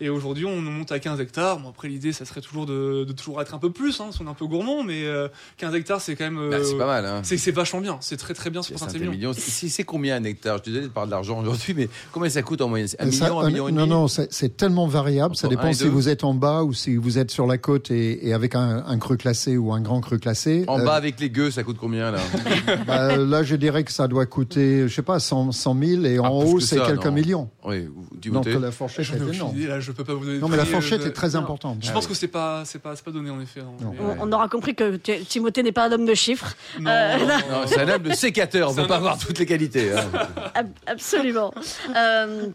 Et 0.02 0.10
aujourd'hui, 0.10 0.46
on 0.46 0.60
monte 0.62 0.92
à 0.92 1.00
15 1.00 1.20
hectares. 1.22 1.60
Bon, 1.60 1.70
après, 1.70 1.88
l'idée, 1.88 2.12
ça 2.12 2.26
serait 2.26 2.42
toujours 2.42 2.66
de, 2.66 3.06
de 3.06 3.14
toujours 3.14 3.42
être 3.42 3.54
un 3.56 3.60
peu 3.60 3.72
plus, 3.72 4.02
hein, 4.02 4.08
si 4.12 4.22
on 4.22 4.26
est 4.26 4.30
un 4.30 4.34
peu 4.34 4.46
gourmand, 4.46 4.84
mais 4.84 5.06
euh, 5.06 5.30
15 5.58 5.74
hectares, 5.76 6.02
c'est 6.02 6.16
quand 6.16 6.26
même. 6.26 6.38
euh, 6.38 6.50
Bah, 6.50 6.58
C'est 6.64 6.78
pas 6.78 6.86
mal, 6.86 7.06
hein. 7.06 7.22
c'est 7.24 7.52
vachement 7.52 7.80
bien. 7.80 7.98
C'est 8.02 8.18
très 8.18 8.34
très 8.34 8.50
bien 8.50 8.62
sur 8.62 8.78
C'est 8.78 8.84
un 8.84 8.88
Saint-Émilion. 8.90 9.12
million. 9.12 9.34
Si- 9.34 9.70
C'est 9.70 9.84
combien 9.86 10.18
un 10.18 10.24
hectare? 10.26 10.58
Je 10.58 10.64
suis 10.64 10.72
désolé 10.72 10.88
de 10.88 10.92
parler 10.94 11.08
de 11.08 11.12
l'argent 11.12 11.40
aujourd'hui, 11.40 11.74
mais 11.76 11.88
combien 12.12 12.30
ça 12.30 12.42
coûte 12.42 12.60
en 12.62 12.68
moyenne? 12.68 12.90
Un 13.00 13.08
Euh, 13.08 13.12
ça- 13.12 13.26
million, 13.26 13.40
un 13.40 13.44
euh, 13.46 13.48
million 13.48 13.68
et 13.70 13.72
Non, 13.72 13.82
demi? 13.84 13.90
non, 13.90 14.08
c'est 14.10 14.32
c'est 14.34 14.58
tellement 14.58 14.88
variable. 14.88 15.36
Ça 15.36 15.48
dépend 15.48 15.72
si 15.72 15.88
vous 15.88 16.10
êtes 16.10 16.24
en 16.26 16.34
bas 16.34 16.64
ou 16.64 16.74
si 16.74 16.96
vous 16.98 17.18
êtes 17.18 17.32
sur 17.32 17.48
la 17.48 17.58
côte 17.58 17.90
et, 17.92 18.28
et 18.28 18.34
avec 18.34 18.56
un, 18.56 18.84
un 18.86 18.98
cru 19.00 19.16
classé 19.18 19.56
ou 19.58 19.72
un 19.72 19.80
grand 19.82 20.02
cru 20.02 20.20
classé. 20.20 20.66
En 20.68 20.80
Euh, 20.80 20.84
bas 20.86 20.96
avec 20.96 21.20
les 21.22 21.30
gueux, 21.30 21.52
ça 21.52 21.64
coûte 21.64 21.78
combien 21.80 22.12
là? 22.12 22.20
Bah, 22.88 23.16
là, 23.16 23.44
je 23.44 23.56
dirais 23.56 23.84
que 23.86 23.92
ça 23.94 24.08
doit 24.08 24.26
coûter, 24.26 24.88
je 24.88 24.94
sais 24.94 25.02
pas, 25.02 25.20
100, 25.20 25.52
100 25.54 25.76
000 25.82 26.04
et 26.06 26.20
en 26.20 26.26
Ah, 26.26 26.30
haut, 26.32 26.56
que 26.56 26.62
c'est 26.62 26.80
quelques 26.84 27.06
non. 27.06 27.12
millions. 27.14 27.50
Oui, 27.64 27.88
Donc 28.26 28.46
la 28.46 28.72
fourchette 28.72 29.06
est 29.12 29.34
énorme. 29.36 29.56
Je 29.86 29.92
peux 29.92 30.04
pas 30.04 30.14
vous 30.14 30.26
donner. 30.26 30.40
Non, 30.40 30.50
mais 30.50 30.58
la 30.58 30.66
fourchette 30.66 31.02
euh, 31.02 31.08
est 31.08 31.12
très 31.14 31.30
non. 31.30 31.40
importante. 31.40 31.78
Je 31.82 31.92
pense 31.92 32.08
que 32.08 32.14
c'est 32.14 32.28
pas, 32.28 32.64
c'est 32.66 32.80
pas, 32.80 32.96
c'est 32.96 33.06
pas 33.06 33.12
donné 33.12 33.30
en 33.30 33.40
effet. 33.40 33.62
non. 33.62 33.76
Non. 33.82 33.92
Mais, 33.94 34.16
On, 34.20 34.28
on 34.28 34.32
aura 34.34 34.50
compris 34.50 34.76
que 34.76 34.96
Timothée 34.98 35.64
n'est 35.64 35.72
pas 35.72 35.86
un 35.88 35.92
homme 35.92 36.06
de 36.06 36.14
chiffres. 36.16 36.54
non, 36.80 36.90
Euh, 36.92 37.18
non, 37.18 37.26
non. 37.28 37.28
non, 37.28 37.62
Non, 37.62 37.68
c'est 37.68 37.80
un 37.80 37.90
homme 37.90 38.04
de 38.04 38.14
sécateur, 38.14 38.70
on 38.70 38.74
C'est 38.74 38.82
peut 38.82 38.88
pas 38.88 38.96
avoir 38.98 39.18
toutes 39.18 39.40
les 39.40 39.46
qualités. 39.46 39.92
hein. 39.94 40.04
Ab- 40.56 40.70
Absolument. 40.88 41.54
Euh, 41.96 42.48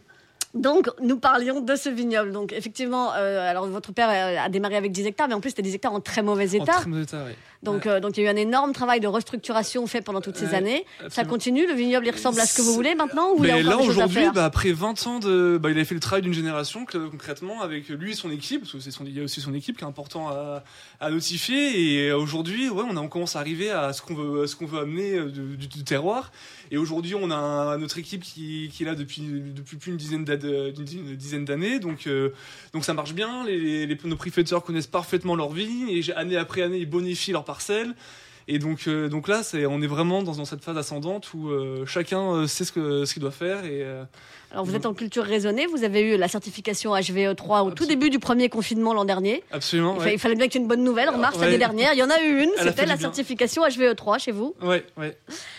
donc, 0.55 0.89
nous 1.01 1.17
parlions 1.19 1.61
de 1.61 1.77
ce 1.77 1.89
vignoble. 1.89 2.33
Donc, 2.33 2.53
effectivement, 2.53 3.13
euh, 3.15 3.49
alors 3.51 3.67
votre 3.69 3.93
père 3.93 4.09
euh, 4.11 4.45
a 4.45 4.49
démarré 4.49 4.77
avec 4.77 4.91
10 4.93 5.07
hectares, 5.07 5.29
mais 5.29 5.35
en 5.35 5.41
plus, 5.41 5.51
c'était 5.51 5.63
10 5.63 5.75
hectares 5.77 5.93
en 5.93 6.01
très 6.01 6.23
mauvais 6.23 6.49
En 6.59 6.63
état. 6.65 6.73
très 6.73 6.89
mauvais 6.89 7.03
état. 7.05 7.25
Donc, 7.63 7.87
euh, 7.87 8.01
donc, 8.01 8.17
il 8.17 8.25
y 8.25 8.27
a 8.27 8.31
eu 8.31 8.33
un 8.33 8.37
énorme 8.39 8.73
travail 8.73 9.01
de 9.01 9.07
restructuration 9.07 9.87
fait 9.87 10.01
pendant 10.01 10.23
toutes 10.23 10.37
ces 10.37 10.47
Ouais, 10.47 10.55
années. 10.55 10.87
Ça 11.11 11.25
continue 11.27 11.67
Le 11.67 11.75
vignoble, 11.75 12.07
il 12.07 12.11
ressemble 12.11 12.41
à 12.41 12.47
ce 12.47 12.57
que 12.57 12.63
vous 12.63 12.73
voulez 12.73 12.95
maintenant 12.95 13.33
Ou 13.37 13.45
il 13.45 13.49
y 13.49 13.51
a 13.51 13.57
Mais 13.57 13.63
là 13.63 13.77
des 13.77 13.87
aujourd'hui, 13.87 14.25
bah, 14.35 14.47
après 14.47 14.73
20 14.73 15.07
ans 15.07 15.19
de, 15.19 15.59
bah, 15.61 15.71
il 15.71 15.79
a 15.79 15.85
fait 15.85 15.95
le 15.95 16.01
travail 16.01 16.23
d'une 16.23 16.33
génération 16.33 16.87
que, 16.87 16.97
concrètement 17.09 17.61
avec 17.61 17.89
lui 17.91 18.13
et 18.13 18.15
son 18.15 18.31
équipe, 18.31 18.63
parce 18.63 18.73
que 18.83 18.91
son, 18.91 19.05
il 19.05 19.15
y 19.17 19.21
a 19.21 19.25
aussi 19.25 19.43
son 19.43 19.53
équipe 19.53 19.77
qui 19.77 19.85
est 19.85 19.87
important 19.87 20.31
à, 20.31 20.65
à 21.01 21.11
notifier. 21.11 22.07
Et 22.07 22.13
aujourd'hui, 22.13 22.71
ouais, 22.71 22.85
on, 22.89 22.97
a, 22.97 23.01
on 23.01 23.09
commence 23.09 23.37
à 23.37 23.41
arriver 23.41 23.71
à 23.71 23.93
ce 23.93 24.01
qu'on 24.01 24.15
veut, 24.15 24.43
à 24.45 24.47
ce 24.47 24.57
qu'on 24.57 24.67
veut 24.67 24.81
amener 24.81 25.21
du, 25.27 25.59
du- 25.59 25.67
du 25.69 25.85
terroir. 25.85 26.33
Et 26.71 26.79
aujourd'hui, 26.79 27.15
on 27.15 27.31
a 27.31 27.77
notre 27.77 27.99
équipe 27.99 28.23
qui, 28.23 28.71
qui 28.73 28.85
est 28.85 28.87
là 28.87 28.95
depuis, 28.95 29.21
depuis 29.55 29.77
plus 29.77 29.91
d'une 29.91 29.99
dizaine 29.99 30.25
d'ad- 30.25 30.40
d'une 30.41 31.17
dizaine- 31.17 31.45
d'années. 31.45 31.79
Donc, 31.79 32.07
euh, 32.07 32.31
donc 32.73 32.85
ça 32.85 32.95
marche 32.95 33.15
bien. 33.15 33.45
Les, 33.47 33.87
les, 33.87 33.99
nos 34.05 34.17
connaissent 34.63 34.87
parfaitement 34.87 35.37
leur 35.37 35.51
vie 35.51 35.87
et 35.91 36.13
année 36.13 36.37
après 36.37 36.63
année, 36.63 36.79
ils 36.79 36.91
bonifient 36.91 37.33
leurs 37.33 37.45
parcelles. 37.45 37.95
Et 38.49 38.59
donc, 38.59 38.89
euh, 38.89 39.09
donc 39.09 39.29
là, 39.29 39.43
c'est, 39.43 39.67
on 39.67 39.81
est 39.83 39.87
vraiment 39.87 40.23
dans, 40.23 40.33
dans 40.35 40.45
cette 40.45 40.65
phase 40.65 40.77
ascendante 40.77 41.33
où 41.35 41.49
euh, 41.51 41.85
chacun 41.87 42.33
euh, 42.33 42.47
sait 42.47 42.65
ce 42.65 42.73
que 42.73 43.05
ce 43.05 43.13
qu'il 43.13 43.23
doit 43.23 43.31
faire 43.31 43.65
et 43.65 43.83
euh, 43.85 44.03
Alors, 44.51 44.65
vous 44.65 44.75
êtes 44.75 44.87
en 44.87 44.95
culture 44.95 45.23
raisonnée. 45.25 45.67
Vous 45.67 45.85
avez 45.85 46.01
eu 46.01 46.17
la 46.17 46.27
certification 46.27 46.95
HVE3 46.95 47.67
au 47.67 47.71
tout 47.71 47.87
début 47.87 48.11
du 48.11 48.19
premier 48.19 48.49
confinement 48.49 48.93
l'an 48.95 49.05
dernier. 49.05 49.45
absolument. 49.53 49.97
Il, 50.01 50.03
Ouais. 50.03 50.19
fallait 50.19 50.35
bien 50.35 50.49
qu'il 50.49 50.57
y 50.57 50.59
ait 50.59 50.63
une 50.65 50.69
bonne 50.69 50.83
nouvelle. 50.83 51.09
Remarque, 51.11 51.37
Ouais. 51.37 51.47
l'année 51.47 51.59
dernière, 51.59 51.93
il 51.93 51.99
y 51.99 52.03
en 52.03 52.11
a 52.11 52.21
eu 52.23 52.43
une. 52.43 52.51
Elle 52.59 52.69
C'était 52.69 52.87
la 52.87 52.97
bien. 52.97 53.03
certification 53.03 53.63
HVE3 53.65 54.19
chez 54.19 54.33
vous. 54.33 54.55
Ouais, 54.63 54.85
ouais. 54.97 55.17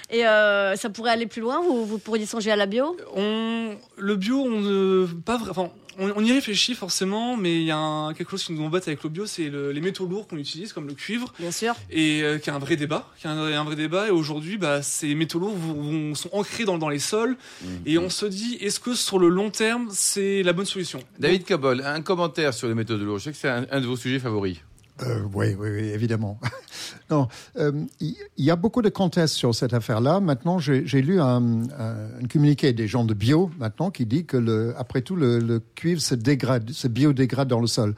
Et 0.10 0.22
ça 0.24 0.90
pourrait 0.94 1.12
aller 1.12 1.28
plus 1.28 1.42
loin 1.42 1.62
Vous, 1.62 1.86
vous 1.86 1.98
pourriez 2.00 2.26
songer 2.26 2.52
à 2.52 2.56
la 2.58 2.66
bio? 2.66 2.98
On, 3.16 3.76
le 3.98 4.16
bio, 4.16 4.38
on 4.42 4.60
ne, 4.60 5.06
pas 5.26 5.38
vrai, 5.38 5.52
enfin, 5.52 5.70
on, 6.00 6.12
on 6.16 6.24
y 6.24 6.32
réfléchit 6.32 6.76
forcément, 6.76 7.38
mais 7.38 7.56
il 7.62 7.64
y 7.66 7.72
a 7.72 7.78
un- 7.78 8.14
quelque 8.14 8.32
chose 8.32 8.44
qui 8.44 8.54
nous 8.54 8.64
embête 8.64 8.88
avec 8.88 9.04
le 9.04 9.10
bio, 9.10 9.26
c'est 9.26 9.50
le- 9.50 9.72
les 9.72 9.82
métaux 9.82 10.06
lourds 10.06 10.28
qu'on 10.28 10.38
utilise, 10.38 10.74
comme 10.74 10.88
le 10.88 10.94
cuivre, 10.94 11.34
Bien 11.40 11.52
sûr. 11.52 11.74
et 11.90 12.22
euh, 12.24 12.38
qui 12.38 12.50
a 12.50 12.56
un 12.56 12.60
vrai 12.60 12.76
débat, 12.76 13.08
qui 13.20 13.28
a 13.28 13.32
un, 13.32 13.38
un 13.52 13.64
vrai 13.64 13.76
débat. 13.76 14.08
Et 14.08 14.12
aujourd'hui, 14.12 14.58
bah, 14.58 14.82
ces 14.82 15.14
métaux 15.16 15.40
lourds 15.40 15.56
vont- 15.56 15.74
vont- 15.74 16.16
sont 16.16 16.30
ancrés 16.34 16.66
dans, 16.66 16.78
dans 16.78 16.90
les 16.90 17.00
sols, 17.00 17.38
et 17.86 17.98
on 17.98 18.10
se 18.10 18.26
dit, 18.26 18.58
est-ce 18.62 18.80
que 18.80 18.94
sur 18.96 19.20
le 19.20 19.28
long 19.30 19.50
terme, 19.50 19.90
c'est 19.92 20.44
la 20.44 20.54
bonne 20.54 20.66
solution? 20.66 21.00
David 21.20 21.46
Cobol, 21.46 21.82
un 21.86 22.02
commentaire 22.02 22.54
sur 22.54 22.68
les 22.68 22.74
méthodes 22.76 23.00
de 23.00 23.06
l'eau. 23.06 23.18
Je 23.18 23.26
sais 23.26 23.32
que 23.32 23.38
c'est 23.38 23.50
un, 23.50 23.66
un 23.72 23.82
de 23.82 23.86
vos 23.86 23.98
sujets 23.98 24.20
favoris. 24.20 24.58
Euh, 25.04 25.22
oui, 25.34 25.56
oui, 25.58 25.70
oui, 25.70 25.90
évidemment. 25.90 26.40
non, 27.10 27.28
euh, 27.58 27.72
il 28.00 28.16
y 28.38 28.52
a 28.52 28.56
beaucoup 28.56 28.82
de 28.82 28.90
contestes 28.90 29.36
sur 29.36 29.56
cette 29.56 29.74
affaire-là. 29.74 30.20
Maintenant, 30.20 30.60
j'ai 30.60 30.84
lu 31.02 31.20
un, 31.20 31.26
un, 31.26 31.96
un 32.22 32.28
communiqué 32.32 32.74
des 32.74 32.88
gens 32.88 33.04
de 33.04 33.14
bio 33.14 33.50
maintenant 33.58 33.92
qui 33.92 34.06
dit 34.06 34.26
que, 34.26 34.38
le, 34.38 34.74
après 34.78 35.02
tout, 35.02 35.16
le 35.16 35.62
cuivre 35.76 36.02
se 36.02 36.16
dégrade, 36.16 36.72
se 36.72 36.88
biodégrade 36.88 37.48
dans 37.48 37.62
le 37.62 37.68
sol. 37.68 37.96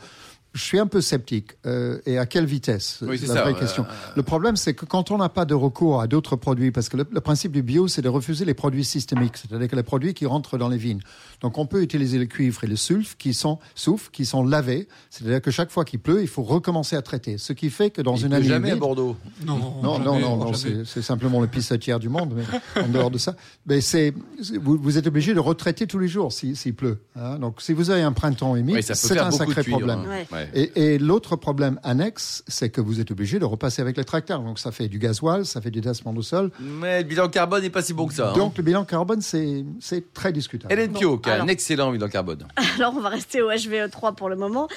Je 0.54 0.62
suis 0.62 0.78
un 0.80 0.86
peu 0.88 1.02
sceptique. 1.02 1.54
Euh, 1.66 2.00
et 2.06 2.18
à 2.20 2.26
quelle 2.28 2.46
vitesse 2.46 3.00
Oui, 3.02 3.18
c'est 3.18 3.26
La 3.28 3.34
ça, 3.34 3.42
vraie 3.42 3.54
euh, 3.54 3.60
question. 3.60 3.86
Le 4.16 4.22
problème, 4.22 4.56
c'est 4.56 4.74
que 4.76 4.86
quand 4.86 5.10
on 5.10 5.18
n'a 5.18 5.30
pas 5.30 5.46
de 5.46 5.56
recours 5.56 6.00
à 6.00 6.06
d'autres 6.08 6.36
produits, 6.36 6.72
parce 6.72 6.90
que 6.90 6.98
le, 6.98 7.06
le 7.10 7.22
principe 7.22 7.52
du 7.52 7.64
bio, 7.64 7.88
c'est 7.88 8.04
de 8.04 8.10
refuser 8.10 8.46
les 8.46 8.54
produits 8.54 8.86
systémiques, 8.86 9.38
c'est-à-dire 9.38 9.68
que 9.68 9.76
les 9.76 9.82
produits 9.84 10.14
qui 10.14 10.26
rentrent 10.28 10.58
dans 10.60 10.70
les 10.70 10.78
vignes. 10.78 11.00
Donc, 11.42 11.58
on 11.58 11.66
peut 11.66 11.82
utiliser 11.82 12.20
le 12.20 12.26
cuivre 12.26 12.64
et 12.64 12.68
le 12.68 12.76
sulfure 12.76 13.18
qui 13.18 13.34
sont 13.34 13.58
soufre, 13.76 14.12
qui 14.12 14.26
sont 14.26 14.46
lavés. 14.46 14.88
C'est-à-dire 15.10 15.42
que 15.42 15.50
chaque 15.52 15.72
fois 15.72 15.86
qu'il 15.86 16.00
pleut, 16.00 16.22
il 16.22 16.28
faut 16.28 16.44
recommencer 16.44 16.96
à 16.96 17.02
traiter. 17.02 17.38
Ce 17.40 17.52
qui 17.54 17.70
fait 17.72 17.90
que 17.90 18.02
dans 18.04 18.16
Il 18.16 18.28
une 18.28 18.34
année 18.34 18.48
jamais 18.48 18.68
à 18.68 18.72
humide- 18.74 18.80
Bordeaux. 18.80 19.18
Non, 19.46 19.58
non, 19.82 20.00
non, 20.00 20.20
non, 20.20 20.38
non, 20.38 20.52
c'est 20.54 21.02
simplement 21.02 21.42
le 21.42 21.48
pissotière 21.48 22.00
du 22.00 22.10
monde, 22.10 22.34
mais 22.36 22.82
en 22.84 22.88
dehors 22.88 23.10
de 23.10 23.18
ça. 23.18 23.36
Mais 23.66 23.82
c'est, 23.82 24.14
vous, 24.62 24.78
vous 24.78 24.98
êtes 25.00 25.08
obligé 25.08 25.34
de 25.34 25.40
retraiter 25.40 25.88
tous 25.88 25.98
les 26.00 26.08
jours 26.08 26.32
s'il 26.32 26.56
s'il 26.56 26.76
pleut. 26.76 27.00
hein. 27.16 27.40
Donc, 27.40 27.62
si 27.62 27.74
vous 27.74 27.90
avez 27.90 28.04
un 28.04 28.12
printemps 28.14 28.56
humide, 28.56 28.76
Oui, 28.76 28.84
c'est 28.84 28.94
un 29.20 29.32
sacré 29.32 29.64
problème. 29.64 30.02
hein. 30.06 30.10
Ouais. 30.10 30.28
Ouais. 30.32 30.43
Et, 30.54 30.94
et 30.94 31.00
l'autre 31.00 31.36
problème 31.36 31.80
annexe, 31.84 32.44
c'est 32.48 32.70
que 32.70 32.82
vous 32.82 33.00
êtes 33.00 33.12
obligé 33.12 33.40
de 33.40 33.46
repasser 33.46 33.82
avec 33.82 33.98
les 33.98 34.04
tracteurs. 34.04 34.42
Donc, 34.42 34.60
ça 34.60 34.72
fait 34.72 34.88
du 34.88 35.00
gasoil, 35.00 35.46
ça 35.46 35.62
fait 35.62 35.72
du 35.72 35.82
détassement 35.82 36.14
au 36.16 36.22
sol. 36.22 36.52
Mais 36.60 37.02
le 37.02 37.08
bilan 37.08 37.30
carbone 37.30 37.62
n'est 37.64 37.70
pas 37.70 37.82
si 37.82 37.94
bon 37.94 38.08
que 38.08 38.14
ça. 38.14 38.32
hein. 38.32 38.34
Donc, 38.34 38.58
le 38.58 38.64
bilan 38.64 38.86
carbone, 38.86 39.22
c'est 39.22 39.64
c'est 39.80 40.14
très 40.14 40.32
discutable. 40.32 40.74
Hélène 40.74 40.94
Pio, 40.94 41.18
qui 41.18 41.30
a 41.30 41.34
alors- 41.34 41.46
un 41.46 41.50
excellent 41.50 41.92
bilan 41.92 42.08
carbone. 42.10 42.48
Alors, 42.78 42.94
on 42.96 43.02
va 43.02 43.10
rester 43.10 43.42
au 43.42 43.50
HVE3 43.52 44.16
pour 44.16 44.30
le 44.30 44.36
moment. 44.36 44.68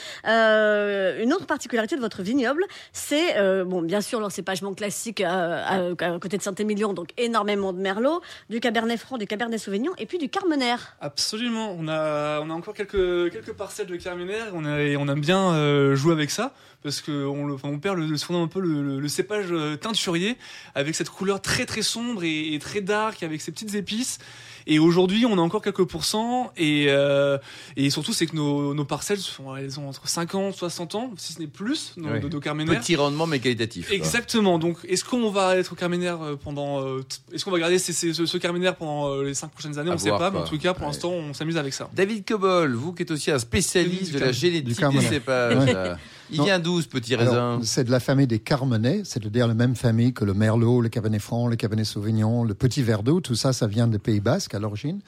Euh, 0.41 1.23
une 1.23 1.33
autre 1.33 1.47
particularité 1.47 1.97
de 1.97 2.01
votre 2.01 2.23
vignoble, 2.23 2.65
c'est, 2.93 3.37
euh, 3.39 3.65
bon, 3.65 3.83
bien 3.83 4.01
sûr, 4.01 4.21
l'encépagement 4.21 4.75
classique 4.75 5.21
euh, 5.21 5.95
à, 5.99 6.05
à 6.15 6.19
côté 6.19 6.37
de 6.37 6.43
Saint-Émilion, 6.43 6.93
donc 6.93 7.11
énormément 7.17 7.73
de 7.73 7.79
Merlot, 7.81 8.21
du 8.51 8.61
Cabernet 8.61 8.99
Franc, 8.99 9.19
du 9.19 9.27
Cabernet 9.27 9.59
Sauvignon, 9.59 9.93
et 9.99 10.07
puis 10.07 10.19
du 10.19 10.29
Carmener. 10.29 10.77
Absolument. 11.01 11.75
On 11.79 11.89
a, 11.89 12.41
on 12.41 12.51
a 12.51 12.53
encore 12.55 12.75
quelques, 12.75 13.31
quelques 13.33 13.53
parcelles 13.53 13.87
de 13.87 13.97
Carmener. 13.97 14.35
On, 14.55 14.65
a, 14.65 14.79
on 14.99 15.09
aime 15.09 15.21
bien 15.21 15.55
euh, 15.57 15.97
jouer 15.97 16.13
avec 16.13 16.31
ça 16.31 16.55
parce 16.83 17.01
que 17.01 17.27
on, 17.27 17.47
le- 17.47 17.55
enfin, 17.55 17.69
on 17.69 17.79
perd 17.79 17.99
le, 17.99 18.07
un 18.43 18.47
peu 18.49 18.61
le, 18.61 19.09
cépage 19.09 19.47
euh, 19.51 19.77
teinturier 19.77 20.37
avec 20.75 20.95
cette 20.95 21.11
couleur 21.11 21.43
très 21.43 21.67
très 21.67 21.83
sombre 21.83 22.23
et, 22.25 22.55
et 22.55 22.59
très 22.59 22.81
dark 22.81 23.23
avec 23.23 23.41
ces 23.41 23.51
petites 23.53 23.75
épices. 23.75 24.19
Et 24.67 24.79
aujourd'hui, 24.79 25.25
on 25.27 25.39
a 25.39 25.41
encore 25.41 25.63
quelques 25.63 25.85
pourcents 25.85 26.51
et 26.57 26.87
euh, 26.89 27.39
et 27.77 27.89
surtout 27.91 28.13
c'est 28.13 28.27
que 28.27 28.35
nos, 28.35 28.75
nos 28.75 28.85
parcelles 28.85 29.19
sont 29.19 29.55
elles 29.57 29.79
ont 29.79 29.89
entre 29.89 30.09
50 30.09 30.55
60 30.55 30.95
ans 30.97 31.11
si 31.17 31.33
ce 31.35 31.39
n'est 31.41 31.47
plus 31.47 31.93
nos, 31.97 32.09
Ouais. 32.11 32.21
de, 32.21 32.29
de 32.29 32.39
Carménère. 32.39 32.81
Petit 32.81 32.97
rendement 32.97 33.27
mais 33.27 33.39
qualitatif. 33.39 33.87
quoi. 33.89 33.97
Exactement. 33.97 34.59
Donc, 34.59 34.79
est-ce 34.89 35.05
qu'on 35.05 35.31
va 35.31 35.57
être 35.57 35.73
au 35.73 35.77
Carménère 35.77 36.21
euh, 36.23 36.35
pendant, 36.37 36.81
euh, 36.85 37.05
est-ce 37.33 37.45
qu'on 37.45 37.51
va 37.51 37.59
garder 37.61 37.79
ces- 37.79 37.93
ces- 37.93 38.13
ce, 38.13 38.27
ce 38.27 38.39
Carménère 38.39 38.77
pendant 38.77 39.11
euh, 39.11 39.23
les 39.25 39.35
cinq 39.35 39.51
prochaines 39.53 39.79
années? 39.79 39.91
À 39.91 39.95
On 39.95 39.99
sait 39.99 40.09
voir, 40.09 40.19
pas, 40.21 40.31
mais 40.31 40.39
en 40.39 40.45
tout 40.45 40.59
cas, 40.59 40.75
pour 40.75 40.83
Ouais. 40.83 40.89
l'instant, 40.89 41.11
on 41.11 41.33
s'amuse 41.33 41.57
avec 41.59 41.73
ça. 41.73 41.89
David 41.95 42.25
Cobol, 42.27 42.75
vous 42.75 42.93
qui 42.93 43.03
êtes 43.03 43.11
aussi 43.13 43.31
un 43.31 43.39
spécialiste 43.39 44.13
Du 44.13 44.19
de 44.19 44.19
la 44.19 44.33
génétique 44.33 44.89
du 44.89 44.99
des 44.99 45.05
cépages. 45.05 45.97
Il 46.31 46.39
Non. 46.39 46.45
vient 46.45 46.59
d'où 46.59 46.81
ce 46.81 46.89
petit 46.89 47.15
raisin 47.15 47.61
C'est 47.63 47.85
de 47.85 47.91
la 47.91 48.01
famille 48.01 48.27
des 48.27 48.39
Carmenets, 48.41 49.03
c'est-à-dire 49.05 49.47
la 49.47 49.55
même 49.55 49.77
famille 49.77 50.13
que 50.13 50.25
le 50.25 50.35
Merlot, 50.35 50.81
le 50.81 50.89
Cabernet 50.89 51.21
Franc, 51.21 51.47
le 51.47 51.55
Cabernet 51.57 51.87
Sauvignon, 51.87 52.43
le 52.43 52.55
Petit 52.55 52.83
Verdot, 52.83 53.21
tout 53.21 53.37
ça, 53.37 53.53
ça 53.53 53.67
vient 53.67 53.87
des 53.87 53.99
Pays 54.01 54.21
Basques 54.21 54.55
à 54.55 54.59
l'origine, 54.59 55.01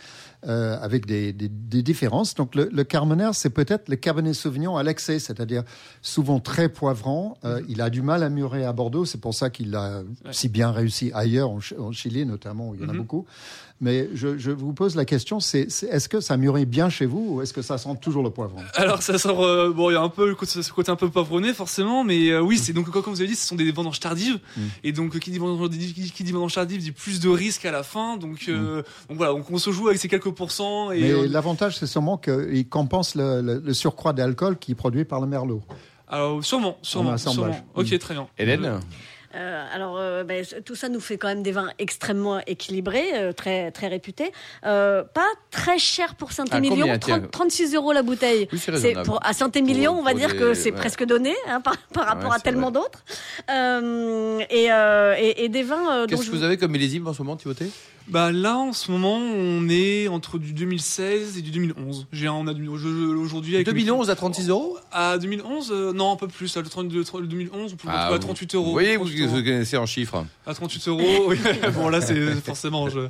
euh, 0.47 0.79
avec 0.81 1.07
des, 1.07 1.33
des- 1.33 1.49
des 1.49 1.83
différences. 1.83 2.35
Donc 2.37 2.55
le, 2.55 2.69
le 2.73 2.85
Carmenère, 2.85 3.35
c'est 3.35 3.51
peut-être 3.51 3.89
le 3.89 3.97
Cabernet 3.97 4.35
Sauvignon 4.35 4.77
à 4.77 4.83
l'excès, 4.85 5.19
c'est-à-dire 5.19 5.65
souvent 6.03 6.39
très 6.39 6.69
poivrant. 6.69 7.37
Euh, 7.45 7.61
il 7.69 7.81
a 7.81 7.91
du 7.91 8.03
mal 8.03 8.23
à 8.23 8.29
mûrer 8.29 8.65
à 8.65 8.73
Bordeaux, 8.73 9.05
c'est 9.05 9.21
pour 9.21 9.35
ça 9.35 9.51
qu'il 9.51 9.75
a 9.75 10.03
si 10.31 10.49
bien 10.49 10.71
réussi 10.71 11.11
ailleurs, 11.15 11.51
en 11.51 11.93
Chili 11.93 12.25
notamment, 12.27 12.69
où 12.71 12.75
il 12.77 12.81
y 12.83 12.85
en 12.85 12.89
a 12.89 12.93
Mhm. 12.93 12.99
beaucoup. 12.99 13.27
Mais 13.81 14.09
je, 14.13 14.37
je 14.39 14.51
vous 14.51 14.73
pose 14.73 14.97
la 14.97 15.05
question, 15.05 15.39
c'est 15.39 15.71
c'est- 15.71 15.87
est-ce 15.87 16.09
que 16.09 16.19
ça 16.21 16.37
mûrit 16.37 16.67
bien 16.67 16.89
chez 16.89 17.07
vous 17.07 17.35
ou 17.37 17.43
est-ce 17.43 17.53
que 17.53 17.63
ça 17.63 17.79
sent 17.79 17.91
toujours 18.03 18.25
le 18.25 18.31
poivron? 18.31 18.59
Alors, 18.75 19.03
ça 19.03 19.19
sort, 19.19 19.45
euh, 19.45 19.71
bon, 19.71 19.91
il 19.91 19.95
y 19.95 19.97
a 19.97 20.01
un 20.03 20.09
peu 20.09 20.35
ce 20.43 20.73
côté 20.73 20.91
un 20.91 20.97
peu 20.97 21.09
pavronné, 21.09 21.55
forcément, 21.55 22.03
mais 22.03 22.31
euh, 22.31 22.41
oui, 22.41 22.59
c'est 22.59 22.73
donc, 22.73 22.91
comme 22.91 23.03
vous 23.15 23.21
avez 23.21 23.29
dit, 23.29 23.37
ce 23.37 23.47
sont 23.47 23.55
des 23.55 23.71
vendanges 23.71 24.01
tardives. 24.01 24.41
Mm. 24.57 24.61
Et 24.83 24.91
donc, 24.93 25.17
qui 25.21 25.31
dit 25.31 25.39
vendange, 25.39 25.71
qui, 25.71 26.11
qui 26.11 26.25
dit 26.25 26.33
vendange 26.33 26.55
tardive 26.55 26.81
dit 26.81 26.91
plus 26.91 27.21
de 27.21 27.29
risques 27.29 27.65
à 27.67 27.71
la 27.71 27.85
fin. 27.85 28.17
Donc, 28.17 28.47
euh, 28.49 28.83
donc 29.09 29.17
voilà, 29.19 29.33
donc 29.33 29.49
on 29.49 29.59
se 29.59 29.71
joue 29.71 29.87
avec 29.87 30.01
ces 30.01 30.09
quelques 30.09 30.31
pourcents. 30.33 30.91
Et 30.91 31.01
Mais 31.01 31.29
l'avantage, 31.29 31.79
c'est 31.79 31.87
sûrement 31.87 32.19
qu'il 32.19 32.69
compense 32.69 33.15
le, 33.15 33.41
le- 33.43 33.63
le 33.65 33.75
surcroît 33.75 34.13
d'alcool 34.13 34.59
qui 34.59 34.73
est 34.73 34.75
produit 34.75 35.05
par 35.05 35.21
le 35.21 35.29
merlot. 35.29 35.63
alors, 36.09 36.45
sûrement, 36.45 36.79
sûrement, 36.83 37.17
sûrement. 37.17 37.55
Ok, 37.77 37.97
très 37.99 38.15
bien. 38.15 38.27
Hélène? 38.39 38.81
Euh, 39.35 39.65
alors, 39.75 39.97
euh, 39.99 40.25
ben, 40.25 40.45
tout 40.65 40.75
ça 40.75 40.89
nous 40.89 41.01
fait 41.01 41.19
quand 41.19 41.29
même 41.29 41.43
des 41.43 41.53
vins 41.53 41.71
extrêmement 41.79 42.41
équilibrés, 42.47 43.09
euh, 43.15 43.33
très, 43.33 43.71
très 43.71 43.89
réputés. 43.89 44.33
Euh, 44.65 45.03
pas 45.05 45.27
très 45.51 45.79
cher 45.79 46.15
pour 46.15 46.33
Saint-Émilion, 46.33 46.87
Ah, 46.89 46.99
combien, 46.99 46.99
tiens 46.99 47.19
30 47.21 47.31
36 47.31 47.75
euros 47.75 47.93
la 47.93 48.03
bouteille. 48.03 48.49
Oui, 48.53 48.59
c'est 48.59 48.95
pour, 49.05 49.19
à 49.25 49.33
Saint-Émilion, 49.35 49.93
on 49.99 50.03
va 50.03 50.11
pour 50.13 50.19
dire 50.21 50.31
des- 50.33 50.37
que 50.39 50.55
c'est 50.55 50.71
ouais. 50.73 50.77
presque 50.77 51.05
donné 51.05 51.35
hein, 51.49 51.61
par, 51.61 51.77
par 51.93 52.07
rapport 52.07 52.31
Ouais, 52.31 52.37
à 52.37 52.41
tellement 52.41 52.71
d'autres. 52.71 53.05
Euh, 53.51 54.41
et, 54.51 54.71
euh, 54.73 55.15
et, 55.19 55.45
et 55.45 55.49
des 55.49 55.63
vins 55.63 55.93
euh, 55.93 56.07
Qu'est-ce 56.07 56.23
je 56.25 56.31
que 56.31 56.37
vous 56.37 56.43
avez 56.43 56.57
comme 56.57 56.73
millésime 56.73 57.07
en 57.07 57.13
ce 57.13 57.23
moment, 57.23 57.37
Timothée 57.37 57.71
Bah 58.09 58.31
là, 58.33 58.57
en 58.57 58.73
ce 58.73 58.91
moment, 58.91 59.17
on 59.17 59.69
est 59.69 60.09
entre 60.09 60.39
du 60.39 60.53
2016 60.53 61.39
et 61.39 61.43
du 61.43 61.51
2011. 61.51 62.07
J'ai 62.13 62.27
un- 62.27 62.33
on 62.33 62.47
a 62.47 62.53
je- 62.55 62.77
je- 62.77 62.89
aujourd'hui 63.17 63.55
avec 63.57 63.67
2011 63.67 64.11
à 64.11 64.15
36 64.17 64.49
euros? 64.49 64.79
À 64.93 65.19
2011, 65.19 65.71
euh, 65.73 65.93
non, 65.93 66.13
un 66.13 66.17
peu 66.17 66.29
plus. 66.29 66.57
Le, 66.57 66.63
32 66.63 66.99
le 67.21 67.27
2011, 67.27 67.73
on 67.73 67.77
peut 67.77 67.89
le 67.89 67.93
Ah, 67.95 68.09
retrouver 68.09 68.15
à 68.15 68.19
vous- 68.19 68.19
38 68.19 68.55
euros. 68.55 68.77
Oui, 68.77 68.97
vous, 68.97 69.05
38 69.19 69.27
euros. 69.27 69.37
vous 69.37 69.45
connaissez 69.45 69.77
en 69.77 69.87
chiffres. 69.87 70.25
À 70.47 70.55
38 70.55 70.89
euros. 70.89 71.03
oui. 71.29 71.39
bon, 71.75 71.89
là, 71.89 72.01
c'est 72.01 72.31
forcément, 72.45 72.89
je, 72.89 73.01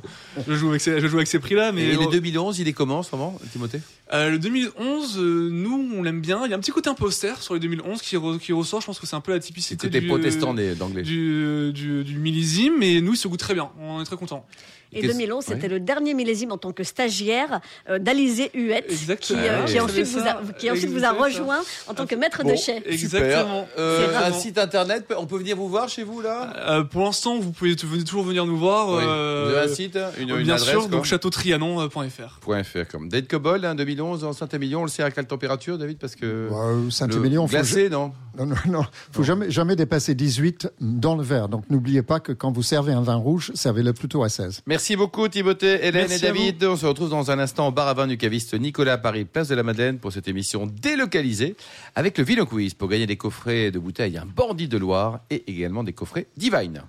je 0.47 0.53
joue 0.55 0.69
avec 0.69 0.81
ces, 0.81 0.99
je 0.99 1.07
joue 1.07 1.17
avec 1.17 1.27
ces 1.27 1.39
prix-là, 1.39 1.71
mais 1.71 1.83
Et 1.85 1.95
euh, 1.95 1.99
les 1.99 2.07
2011, 2.07 2.59
il 2.59 2.67
est 2.67 2.73
comment 2.73 2.99
en 2.99 3.03
ce 3.03 3.15
moment, 3.15 3.37
Timothée? 3.51 3.81
Euh, 4.13 4.31
le 4.31 4.39
2011, 4.39 5.17
euh, 5.19 5.49
nous, 5.51 5.91
on 5.95 6.01
l'aime 6.03 6.21
bien. 6.21 6.41
Il 6.45 6.49
y 6.51 6.53
a 6.53 6.57
un 6.57 6.59
petit 6.59 6.71
côté 6.71 6.89
un 6.89 6.95
peu 6.95 7.05
austère 7.05 7.41
sur 7.43 7.53
les 7.53 7.59
2011 7.59 8.01
qui, 8.01 8.15
re- 8.17 8.39
qui 8.39 8.53
ressort. 8.53 8.81
Je 8.81 8.87
pense 8.87 8.99
que 8.99 9.05
c'est 9.07 9.15
un 9.15 9.21
peu 9.21 9.31
la 9.33 9.39
typicité 9.39 9.87
côté 9.87 10.01
du, 10.01 10.07
protestant 10.07 10.53
d'anglais. 10.77 11.03
du, 11.03 11.71
du, 11.73 12.03
du 12.03 12.17
millésime, 12.17 12.73
mais 12.79 13.01
nous, 13.01 13.13
il 13.13 13.17
se 13.17 13.27
goûte 13.27 13.39
très 13.39 13.53
bien. 13.53 13.69
On 13.79 14.01
est 14.01 14.05
très 14.05 14.15
contents. 14.17 14.45
Et 14.91 15.01
Qu'est-ce- 15.01 15.13
2011, 15.13 15.43
c'était 15.45 15.61
ouais. 15.63 15.67
le 15.67 15.79
dernier 15.79 16.15
millésime 16.15 16.51
en 16.51 16.57
tant 16.57 16.71
que 16.71 16.83
stagiaire 16.83 17.61
euh, 17.91 17.99
d'Alizé 17.99 18.49
Huette, 18.55 18.87
qui, 18.87 18.93
Exactement. 18.93 19.39
euh, 19.43 19.59
Ah 19.61 19.65
qui 19.65 19.79
ensuite, 19.79 20.07
vous 20.07 20.19
a, 20.27 20.41
qui 20.57 20.71
ensuite 20.71 20.89
vous 20.89 21.03
a 21.03 21.11
Exactement 21.11 21.19
ça. 21.19 21.25
rejoint 21.25 21.61
en 21.85 21.93
tant 21.93 22.07
que 22.07 22.15
maître 22.15 22.41
Bon, 22.41 22.49
de 22.49 22.55
chai. 22.55 22.81
Exactement. 22.87 23.67
Euh, 23.77 24.17
un 24.17 24.33
site 24.33 24.57
internet, 24.57 25.05
on 25.15 25.27
peut 25.27 25.37
venir 25.37 25.55
vous 25.57 25.69
voir 25.69 25.87
chez 25.89 25.98
vous 26.03 26.21
là 26.21 26.53
Euh, 26.69 26.83
pour 26.83 27.03
l'instant, 27.03 27.39
vous 27.39 27.51
pouvez 27.51 27.75
toujours 27.75 28.23
venir 28.23 28.45
nous 28.45 28.57
voir. 28.57 28.89
Oui. 28.89 29.03
euh, 29.05 29.45
Vous 29.49 29.55
avez 29.57 29.71
un 29.71 29.73
site, 29.73 29.97
une, 30.19 30.29
une 30.29 30.43
bien 30.43 30.55
adresse 30.55 30.69
sûr, 30.69 30.87
donc 30.89 31.05
châteautrianon.fr. 31.05 32.39
Point 32.41 32.63
.fr 32.63 32.87
comme 32.91 33.09
David 33.09 33.27
Cobol, 33.27 33.65
hein, 33.65 33.75
2011 33.75 34.23
en 34.23 34.33
Saint-Émilion, 34.33 34.81
on 34.81 34.83
le 34.83 34.89
sait 34.89 35.03
à 35.03 35.11
quelle 35.11 35.27
température, 35.27 35.77
David 35.77 35.97
Parce 35.97 36.15
que 36.15 36.49
Ouais, 36.49 36.91
Saint-Émilion, 36.91 37.45
glacé, 37.45 37.89
non 37.89 38.11
ja- 38.37 38.45
non, 38.45 38.45
non, 38.45 38.55
non, 38.67 38.85
faut 39.11 39.23
jamais, 39.23 39.49
jamais 39.51 39.75
dépasser 39.75 40.15
18 40.15 40.69
dans 40.79 41.15
le 41.15 41.23
verre. 41.23 41.49
Donc 41.49 41.63
n'oubliez 41.69 42.03
pas 42.03 42.19
que 42.19 42.31
quand 42.31 42.51
vous 42.51 42.63
servez 42.63 42.93
un 42.93 43.01
vin 43.01 43.15
rouge, 43.15 43.51
servez-le 43.53 43.91
plutôt 43.93 44.23
à 44.23 44.29
16. 44.29 44.61
Merci 44.65 44.95
beaucoup 44.95 45.27
Timothée, 45.27 45.79
Hélène 45.85 46.07
Merci 46.07 46.25
et 46.25 46.27
David. 46.27 46.63
On 46.63 46.75
se 46.77 46.85
retrouve 46.85 47.09
dans 47.09 47.31
un 47.31 47.39
instant 47.39 47.67
au 47.67 47.71
bar 47.71 47.87
à 47.87 47.93
vin 47.93 48.07
du 48.07 48.17
caviste 48.17 48.53
Nicolas 48.53 48.93
à 48.93 48.97
Paris, 48.97 49.25
place 49.25 49.47
de 49.49 49.55
la 49.55 49.63
Madeleine 49.63 49.97
pour 49.99 50.11
cette 50.13 50.27
émission 50.27 50.67
délocalisée 50.67 51.55
avec 51.95 52.17
le 52.17 52.23
Vino 52.23 52.45
Quiz 52.45 52.73
pour 52.75 52.87
gagner 52.87 53.07
des 53.07 53.17
coffrets 53.17 53.71
de 53.71 53.79
bouteilles 53.79 54.17
Un 54.17 54.25
bandit 54.25 54.67
de 54.67 54.77
Loire 54.77 55.19
et 55.29 55.43
également 55.51 55.83
des 55.83 55.88
coffrets 55.93 56.27
Divine. 56.37 56.83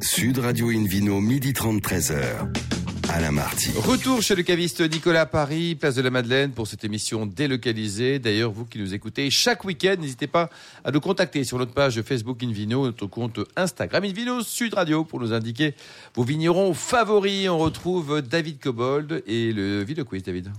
Sud 0.00 0.38
Radio 0.38 0.68
Invino, 0.70 1.20
midi 1.20 1.52
30, 1.52 1.82
13h. 1.82 2.70
Alain 3.12 3.32
Marty. 3.32 3.70
Retour 3.76 4.22
chez 4.22 4.36
le 4.36 4.44
caviste 4.44 4.80
Nicolas 4.80 5.26
Paris, 5.26 5.74
place 5.74 5.96
de 5.96 6.02
la 6.02 6.10
Madeleine 6.10 6.52
pour 6.52 6.68
cette 6.68 6.84
émission 6.84 7.26
délocalisée. 7.26 8.20
D'ailleurs, 8.20 8.52
vous 8.52 8.64
qui 8.64 8.78
nous 8.78 8.94
écoutez 8.94 9.30
chaque 9.30 9.64
week-end, 9.64 9.96
n'hésitez 9.98 10.28
pas 10.28 10.48
à 10.84 10.92
nous 10.92 11.00
contacter 11.00 11.42
sur 11.42 11.58
notre 11.58 11.72
page 11.72 12.00
Facebook 12.02 12.40
Invino, 12.44 12.86
notre 12.86 13.06
compte 13.06 13.40
Instagram 13.56 14.04
Invino 14.04 14.42
Sud 14.42 14.74
Radio 14.74 15.04
pour 15.04 15.18
nous 15.18 15.32
indiquer 15.32 15.74
vos 16.14 16.22
vignerons 16.22 16.72
favoris. 16.72 17.48
On 17.48 17.58
retrouve 17.58 18.22
David 18.22 18.60
Cobold 18.60 19.24
et 19.26 19.52
le 19.52 19.82
Vino 19.82 20.04
Quiz, 20.04 20.22
David. 20.22 20.52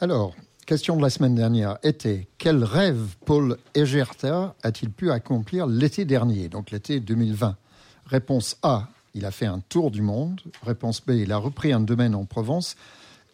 Alors, 0.00 0.34
question 0.68 0.98
de 0.98 1.00
la 1.00 1.08
semaine 1.08 1.34
dernière 1.34 1.78
était 1.82 2.28
quel 2.36 2.62
rêve 2.62 3.16
Paul 3.24 3.56
Egerter 3.74 4.48
a-t-il 4.62 4.90
pu 4.90 5.10
accomplir 5.10 5.66
l'été 5.66 6.04
dernier, 6.04 6.50
donc 6.50 6.72
l'été 6.72 7.00
2020 7.00 7.56
Réponse 8.04 8.58
A, 8.62 8.88
il 9.14 9.24
a 9.24 9.30
fait 9.30 9.46
un 9.46 9.60
tour 9.60 9.90
du 9.90 10.02
monde. 10.02 10.42
Réponse 10.62 11.00
B, 11.00 11.12
il 11.12 11.32
a 11.32 11.38
repris 11.38 11.72
un 11.72 11.80
domaine 11.80 12.14
en 12.14 12.26
Provence. 12.26 12.76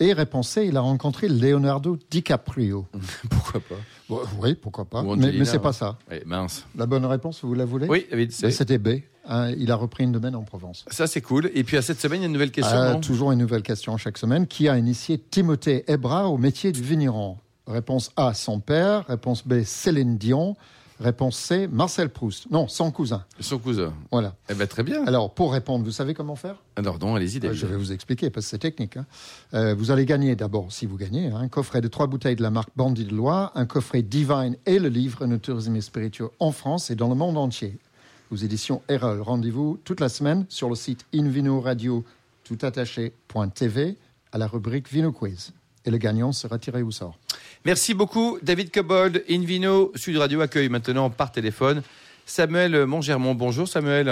Et 0.00 0.12
réponse 0.12 0.48
C, 0.50 0.66
il 0.66 0.76
a 0.76 0.80
rencontré 0.80 1.28
Leonardo 1.28 1.96
DiCaprio. 2.10 2.86
Pourquoi 3.30 3.60
pas 3.60 3.74
Bon, 4.08 4.20
oui, 4.42 4.54
pourquoi 4.54 4.84
pas. 4.84 5.02
Mais, 5.02 5.44
c'est 5.46 5.58
pas 5.60 5.72
ça. 5.72 5.96
Eh, 6.12 6.22
Mince. 6.26 6.66
La 6.76 6.84
bonne 6.84 7.06
réponse, 7.06 7.42
vous 7.42 7.54
la 7.54 7.64
voulez 7.64 7.86
Oui, 7.88 8.06
c'est- 8.30 8.50
C'était 8.50 8.76
B. 8.76 9.00
hein, 9.26 9.50
il 9.56 9.70
a 9.70 9.76
repris 9.76 10.04
un 10.04 10.08
domaine 10.08 10.36
en 10.36 10.42
Provence. 10.42 10.84
ça 10.90 11.06
c'est 11.06 11.22
cool. 11.22 11.50
Et 11.54 11.64
puis 11.64 11.78
à 11.78 11.82
cette 11.82 11.98
semaine, 12.00 12.20
il 12.20 12.22
y 12.22 12.24
a 12.24 12.26
une 12.26 12.34
nouvelle 12.34 12.50
question. 12.50 12.76
Ah, 12.76 12.92
non 12.92 13.00
toujours 13.00 13.32
une 13.32 13.38
nouvelle 13.38 13.62
question 13.62 13.96
chaque 13.96 14.18
semaine. 14.18 14.46
Qui 14.46 14.68
a 14.68 14.76
initié 14.76 15.16
Timothée 15.18 15.84
Ebra 15.90 16.28
au 16.28 16.36
métier 16.36 16.70
de 16.72 16.76
vigneron? 16.78 17.38
Réponse 17.66 18.10
A, 18.16 18.34
son 18.34 18.60
père. 18.60 19.06
Réponse 19.06 19.46
B, 19.46 19.62
Céline 19.64 20.18
Dion. 20.18 20.54
Réponse 21.00 21.36
C, 21.36 21.66
Marcel 21.66 22.08
Proust. 22.08 22.48
Non, 22.50 22.68
son 22.68 22.92
cousin. 22.92 23.24
Son 23.40 23.58
cousin. 23.58 23.92
Voilà. 24.12 24.36
Eh 24.48 24.54
ben, 24.54 24.66
très 24.68 24.84
bien. 24.84 25.04
Alors, 25.06 25.34
pour 25.34 25.52
répondre, 25.52 25.84
vous 25.84 25.90
savez 25.90 26.14
comment 26.14 26.36
faire? 26.36 26.56
Alors, 26.76 27.00
non, 27.00 27.16
allez-y, 27.16 27.40
David. 27.40 27.58
Je 27.58 27.66
vais 27.66 27.76
vous 27.76 27.90
expliquer 27.92 28.30
parce 28.30 28.46
que 28.46 28.50
c'est 28.50 28.58
technique. 28.58 28.96
hein. 28.96 29.06
Euh, 29.54 29.74
vous 29.74 29.90
allez 29.90 30.06
gagner 30.06 30.36
d'abord, 30.36 30.72
si 30.72 30.86
vous 30.86 30.96
gagnez, 30.96 31.26
hein, 31.26 31.36
un 31.38 31.48
coffret 31.48 31.80
de 31.80 31.88
trois 31.88 32.06
bouteilles 32.06 32.36
de 32.36 32.42
la 32.42 32.50
marque 32.50 32.70
Bandit 32.76 33.04
de 33.06 33.14
Loire, 33.14 33.50
un 33.56 33.66
coffret 33.66 34.02
Divine 34.02 34.56
et 34.66 34.78
le 34.78 34.88
livre 34.88 35.26
Nos 35.26 35.38
tourisme 35.38 35.74
et 35.74 35.80
spiritueux 35.80 36.30
en 36.38 36.52
France 36.52 36.90
et 36.90 36.94
dans 36.94 37.08
le 37.08 37.16
monde 37.16 37.38
entier. 37.38 37.76
Aux 38.30 38.36
éditions 38.36 38.80
Erol. 38.88 39.20
Rendez-vous 39.20 39.78
toute 39.84 40.00
la 40.00 40.08
semaine 40.08 40.46
sur 40.48 40.68
le 40.68 40.74
site 40.76 41.04
Invino 41.14 41.60
Radio 41.60 42.04
toutattaché.tv 42.44 43.96
à 44.32 44.38
la 44.38 44.46
rubrique 44.46 44.88
Vino 44.90 45.12
Quiz. 45.12 45.52
Et 45.86 45.90
le 45.90 45.98
gagnant 45.98 46.32
sera 46.32 46.58
tiré 46.58 46.82
au 46.82 46.90
sort. 46.90 47.18
Merci 47.64 47.92
beaucoup, 47.94 48.38
David 48.42 48.70
Cobold. 48.70 49.22
Invino 49.28 49.92
Sud 49.94 50.16
Radio 50.16 50.40
accueille 50.40 50.68
maintenant 50.68 51.10
par 51.10 51.30
téléphone 51.30 51.82
Samuel 52.24 52.86
Montgermont. 52.86 53.34
Bonjour, 53.34 53.68
Samuel. 53.68 54.10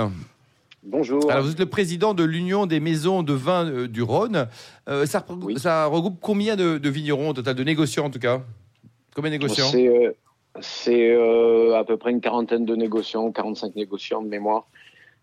Bonjour. 0.82 1.30
Alors, 1.30 1.44
vous 1.44 1.52
êtes 1.52 1.58
le 1.60 1.66
président 1.66 2.12
de 2.12 2.24
l'Union 2.24 2.66
des 2.66 2.80
maisons 2.80 3.22
de 3.22 3.32
vin 3.32 3.66
euh, 3.66 3.88
du 3.88 4.02
Rhône. 4.02 4.48
Euh, 4.88 5.06
ça, 5.06 5.20
regroupe- 5.20 5.44
Oui. 5.44 5.58
ça 5.58 5.86
regroupe 5.86 6.18
combien 6.20 6.56
de, 6.56 6.76
de 6.76 6.88
vignerons 6.90 7.30
au 7.30 7.32
total, 7.32 7.54
de 7.54 7.62
négociants 7.64 8.06
en 8.06 8.10
tout 8.10 8.18
cas? 8.18 8.42
Combien 9.14 9.30
de 9.30 9.36
négociants? 9.36 9.68
C'est 9.70 9.86
euh, 9.88 10.10
c'est, 10.60 11.10
euh, 11.14 11.76
à 11.78 11.84
peu 11.84 11.96
près 11.96 12.10
une 12.10 12.20
quarantaine 12.20 12.66
de 12.66 12.74
négociants, 12.76 13.30
45 13.32 13.76
négociants 13.76 14.20
de 14.22 14.28
mémoire. 14.28 14.66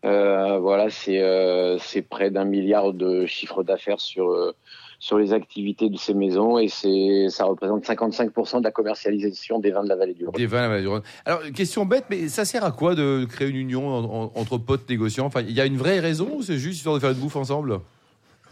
Euh, 0.05 0.57
voilà, 0.59 0.89
c'est 0.89 1.19
euh, 1.21 1.77
c'est 1.77 2.01
près 2.01 2.31
d'un 2.31 2.45
milliard 2.45 2.93
de 2.93 3.25
chiffre 3.25 3.61
d'affaires 3.63 3.99
sur 3.99 4.29
euh, 4.31 4.55
sur 4.99 5.17
les 5.17 5.31
activités 5.33 5.89
de 5.89 5.97
ces 5.97 6.13
maisons 6.13 6.57
et 6.59 6.67
c'est 6.67 7.27
ça 7.29 7.45
représente 7.45 7.85
55% 7.85 8.59
de 8.59 8.63
la 8.65 8.71
commercialisation 8.71 9.57
des 9.59 9.71
vins 9.71 9.83
de 9.83 9.89
la 9.89 9.95
vallée 9.95 10.13
du 10.13 10.25
Rhône. 10.25 10.35
Des 10.35 10.45
vins 10.45 10.59
à 10.59 10.61
la 10.63 10.67
vallée 10.69 10.81
du 10.81 10.87
Rhône. 10.89 11.03
Alors, 11.25 11.41
question 11.55 11.85
bête, 11.85 12.05
mais 12.09 12.27
ça 12.27 12.43
sert 12.43 12.65
à 12.65 12.71
quoi 12.71 12.95
de 12.95 13.25
créer 13.29 13.47
une 13.47 13.55
union 13.55 13.87
en- 13.87 14.03
en- 14.25 14.31
entre 14.35 14.57
potes 14.57 14.89
négociants? 14.89 15.25
Enfin, 15.25 15.41
il 15.41 15.51
y 15.53 15.61
a 15.61 15.65
une 15.65 15.77
vraie 15.77 15.99
raison 15.99 16.29
ou 16.35 16.43
c'est 16.43 16.57
juste 16.57 16.77
histoire 16.77 16.95
de 16.95 16.99
faire 16.99 17.11
une 17.11 17.17
bouffe 17.17 17.37
ensemble? 17.37 17.79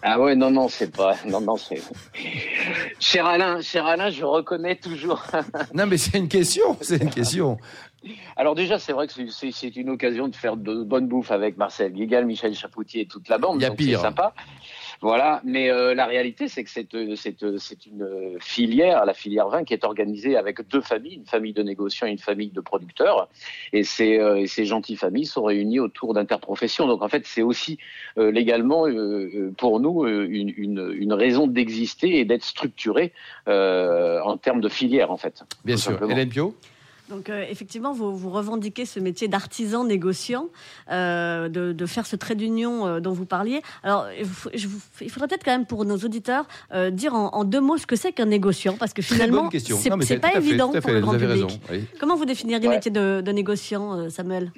Ah 0.04 0.20
ouais, 0.22 0.36
non, 0.36 0.52
non, 0.52 0.70
c'est 0.70 0.96
pas, 0.96 1.16
non, 1.28 1.42
non, 1.42 1.58
c'est, 1.58 1.82
Cher 3.00 3.26
Alain, 3.26 3.62
cher 3.62 3.86
Alain, 3.86 4.10
je 4.10 4.24
reconnais 4.24 4.76
toujours. 4.76 5.24
Non, 5.74 5.86
mais 5.86 5.98
c'est 5.98 6.18
une 6.18 6.28
question, 6.28 6.78
c'est 6.82 7.02
une 7.02 7.10
question. 7.10 7.58
Alors 8.38 8.56
déjà, 8.56 8.80
c'est 8.80 8.94
vrai 8.94 9.08
que 9.08 9.14
c'est- 9.32 9.76
une 9.76 9.90
occasion 9.90 10.28
de 10.28 10.36
faire 10.36 10.56
de 10.56 10.84
bonne 10.84 11.08
bouffe 11.08 11.32
avec 11.32 11.58
Marcel 11.58 11.92
Guégal, 11.92 12.26
Michel 12.26 12.54
Chapoutier 12.54 13.02
et 13.02 13.06
toute 13.08 13.28
la 13.28 13.38
bande. 13.38 13.58
Il 13.60 13.64
y 13.64 13.66
a 13.66 13.70
donc 13.70 13.78
c'est 13.80 13.86
pire. 13.86 14.00
sympa. 14.02 14.34
Voilà, 15.02 15.42
mais 15.44 15.70
euh, 15.70 15.94
la 15.94 16.06
réalité, 16.06 16.48
c'est 16.48 16.64
que 16.64 16.70
c'est 16.70 16.94
euh, 16.96 17.16
c'est, 17.16 17.44
euh, 17.44 17.58
c'est 17.60 17.86
une 17.86 18.08
filière, 18.40 19.06
la 19.06 19.14
filière 19.14 19.48
vin, 19.50 19.64
qui 19.64 19.74
est 19.74 19.84
organisée 19.84 20.36
avec 20.36 20.68
deux 20.68 20.82
familles, 20.82 21.16
une 21.16 21.26
famille 21.26 21.54
de 21.54 21.64
négociants 21.64 22.08
et 22.08 22.12
une 22.12 22.18
famille 22.18 22.50
de 22.50 22.62
producteurs. 22.62 23.30
Et 23.74 23.84
ces, 23.84 24.18
euh, 24.18 24.38
et 24.38 24.48
ces 24.48 24.66
gentilles 24.66 24.96
familles 24.96 25.26
sont 25.26 25.44
réunies 25.44 25.80
autour 25.80 26.14
d'interprofessions. 26.14 26.88
Donc 26.88 27.04
en 27.04 27.10
fait, 27.10 27.26
c'est 27.26 27.44
aussi 27.44 27.78
euh, 28.18 28.32
légalement, 28.32 28.86
pour 29.58 29.80
nous, 29.80 30.06
une, 30.08 30.54
une, 30.58 30.94
une 30.98 31.14
raison 31.14 31.48
d'exister 31.48 32.20
et 32.20 32.26
d'être 32.26 32.44
structuré 32.44 33.14
euh, 33.48 34.20
en 34.22 34.38
termes 34.38 34.62
de 34.62 34.70
filière, 34.70 35.12
en 35.12 35.18
fait. 35.18 35.44
Bien 35.64 35.78
sûr. 35.78 35.92
simplement. 35.92 36.12
Hélène 36.12 36.30
Pio? 36.30 36.56
Donc 37.10 37.30
euh, 37.30 37.46
effectivement, 37.50 37.94
vous, 37.94 38.16
vous 38.18 38.30
revendiquez 38.30 38.86
ce 38.86 39.00
métier 39.00 39.28
d'artisan 39.28 39.86
négociant, 39.86 40.50
euh, 40.92 41.48
de, 41.48 41.72
de 41.72 41.86
faire 41.86 42.06
ce 42.06 42.16
trait 42.18 42.36
d'union 42.36 42.86
euh, 42.86 43.00
dont 43.00 43.14
vous 43.14 43.26
parliez. 43.26 43.62
Alors, 43.84 44.08
je 44.54 44.68
vous- 44.68 44.82
il 45.02 45.10
faudrait 45.10 45.28
peut-être 45.30 45.44
quand 45.46 45.52
même 45.52 45.66
pour 45.66 45.86
nos 45.86 45.98
auditeurs 45.98 46.46
euh, 46.74 46.90
dire 46.90 47.14
en, 47.16 47.30
en 47.34 47.44
deux 47.46 47.62
mots 47.62 47.78
ce 47.78 47.88
que 47.88 47.96
c'est 47.96 48.12
qu'un 48.12 48.26
négociant, 48.26 48.76
parce 48.78 48.94
que 48.94 49.02
finalement, 49.02 49.50
c'est 50.02 50.20
pas 50.20 50.32
fait, 50.32 50.38
évident 50.38 50.72
pour 50.72 50.90
le 50.92 51.00
vous 51.00 51.06
grand 51.06 51.14
avez 51.14 51.28
public. 51.28 51.44
raison. 51.46 51.60
oui. 51.72 51.86
Comment 52.00 52.16
vous 52.18 52.26
définiriez 52.26 52.68
le 52.68 52.74
métier 52.74 52.92
de, 52.92 53.22
de 53.22 53.32
négociant, 53.32 53.98
euh, 53.98 54.10
Samuel? 54.10 54.52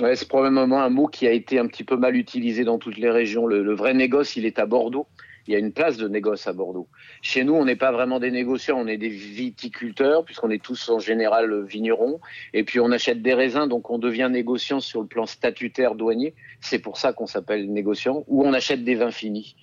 Ouais, 0.00 0.14
c'est 0.16 0.28
probablement 0.28 0.82
un 0.82 0.88
mot 0.90 1.08
qui 1.08 1.26
a 1.26 1.32
été 1.32 1.58
un 1.58 1.66
petit 1.66 1.82
peu 1.84 1.96
mal 1.96 2.14
utilisé 2.14 2.62
dans 2.64 2.78
toutes 2.78 2.96
les 2.96 3.10
régions. 3.10 3.46
Le, 3.46 3.62
le 3.62 3.74
vrai 3.74 3.92
négoce, 3.92 4.36
il 4.36 4.44
est 4.46 4.58
à 4.58 4.64
Bordeaux. 4.66 5.06
Il 5.46 5.52
y 5.52 5.56
a 5.56 5.58
une 5.58 5.72
place 5.72 5.96
de 5.96 6.08
négoce 6.08 6.46
à 6.46 6.52
Bordeaux. 6.52 6.88
Chez 7.22 7.44
nous, 7.44 7.54
on 7.54 7.64
n'est 7.64 7.76
pas 7.76 7.92
vraiment 7.92 8.20
des 8.20 8.30
négociants, 8.30 8.78
on 8.78 8.86
est 8.86 8.98
des 8.98 9.08
viticulteurs, 9.08 10.24
puisqu'on 10.24 10.50
est 10.50 10.62
tous 10.62 10.88
en 10.88 10.98
général 10.98 11.64
vignerons. 11.64 12.20
Et 12.52 12.64
puis 12.64 12.80
on 12.80 12.90
achète 12.92 13.22
des 13.22 13.34
raisins, 13.34 13.66
donc 13.68 13.90
on 13.90 13.98
devient 13.98 14.28
négociant 14.30 14.80
sur 14.80 15.00
le 15.00 15.06
plan 15.06 15.26
statutaire 15.26 15.94
douanier. 15.94 16.34
C'est 16.60 16.78
pour 16.78 16.98
ça 16.98 17.12
qu'on 17.12 17.26
s'appelle 17.26 17.72
négociant. 17.72 18.24
Ou 18.26 18.44
on 18.44 18.52
achète 18.52 18.84
des 18.84 18.94
vins 18.94 19.10
finis. 19.10 19.56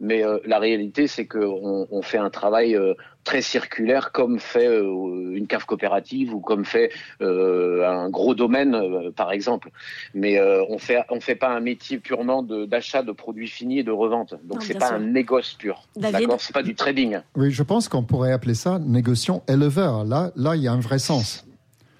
Mais 0.00 0.24
euh, 0.24 0.38
la 0.44 0.58
réalité, 0.58 1.06
c'est 1.06 1.26
qu'on 1.26 1.86
on 1.90 2.02
fait 2.02 2.18
un 2.18 2.30
travail 2.30 2.74
euh, 2.76 2.94
très 3.24 3.40
circulaire, 3.42 4.12
comme 4.12 4.38
fait 4.38 4.68
euh, 4.68 5.32
une 5.34 5.46
cave 5.46 5.64
coopérative 5.64 6.34
ou 6.34 6.40
comme 6.40 6.64
fait 6.64 6.90
euh, 7.20 7.88
un 7.88 8.10
gros 8.10 8.34
domaine, 8.34 8.74
euh, 8.74 9.10
par 9.10 9.32
exemple. 9.32 9.70
Mais 10.14 10.38
euh, 10.38 10.62
on 10.68 10.78
fait 10.78 11.02
on 11.10 11.20
fait 11.20 11.34
pas 11.34 11.48
un 11.48 11.60
métier 11.60 11.98
purement 11.98 12.42
d'achat 12.42 13.02
de, 13.02 13.12
produits 13.12 13.48
finis 13.48 13.80
et 13.80 13.82
de 13.82 13.90
revente. 13.90 14.34
Donc 14.44 14.62
c'est 14.62 14.78
pas 14.78 14.88
sûr. 14.88 14.96
un 14.96 15.00
négoce 15.00 15.54
pur. 15.54 15.82
D'accord, 15.96 16.40
c'est 16.40 16.54
pas 16.54 16.62
du 16.62 16.74
trading. 16.74 17.18
Oui, 17.36 17.50
je 17.50 17.62
pense 17.62 17.88
qu'on 17.88 18.02
pourrait 18.02 18.32
appeler 18.32 18.54
ça 18.54 18.78
négociant 18.78 19.42
éleveur. 19.48 20.04
Là, 20.04 20.30
là, 20.36 20.54
il 20.56 20.62
y 20.62 20.68
a 20.68 20.72
un 20.72 20.80
vrai 20.80 20.98
sens. 20.98 21.46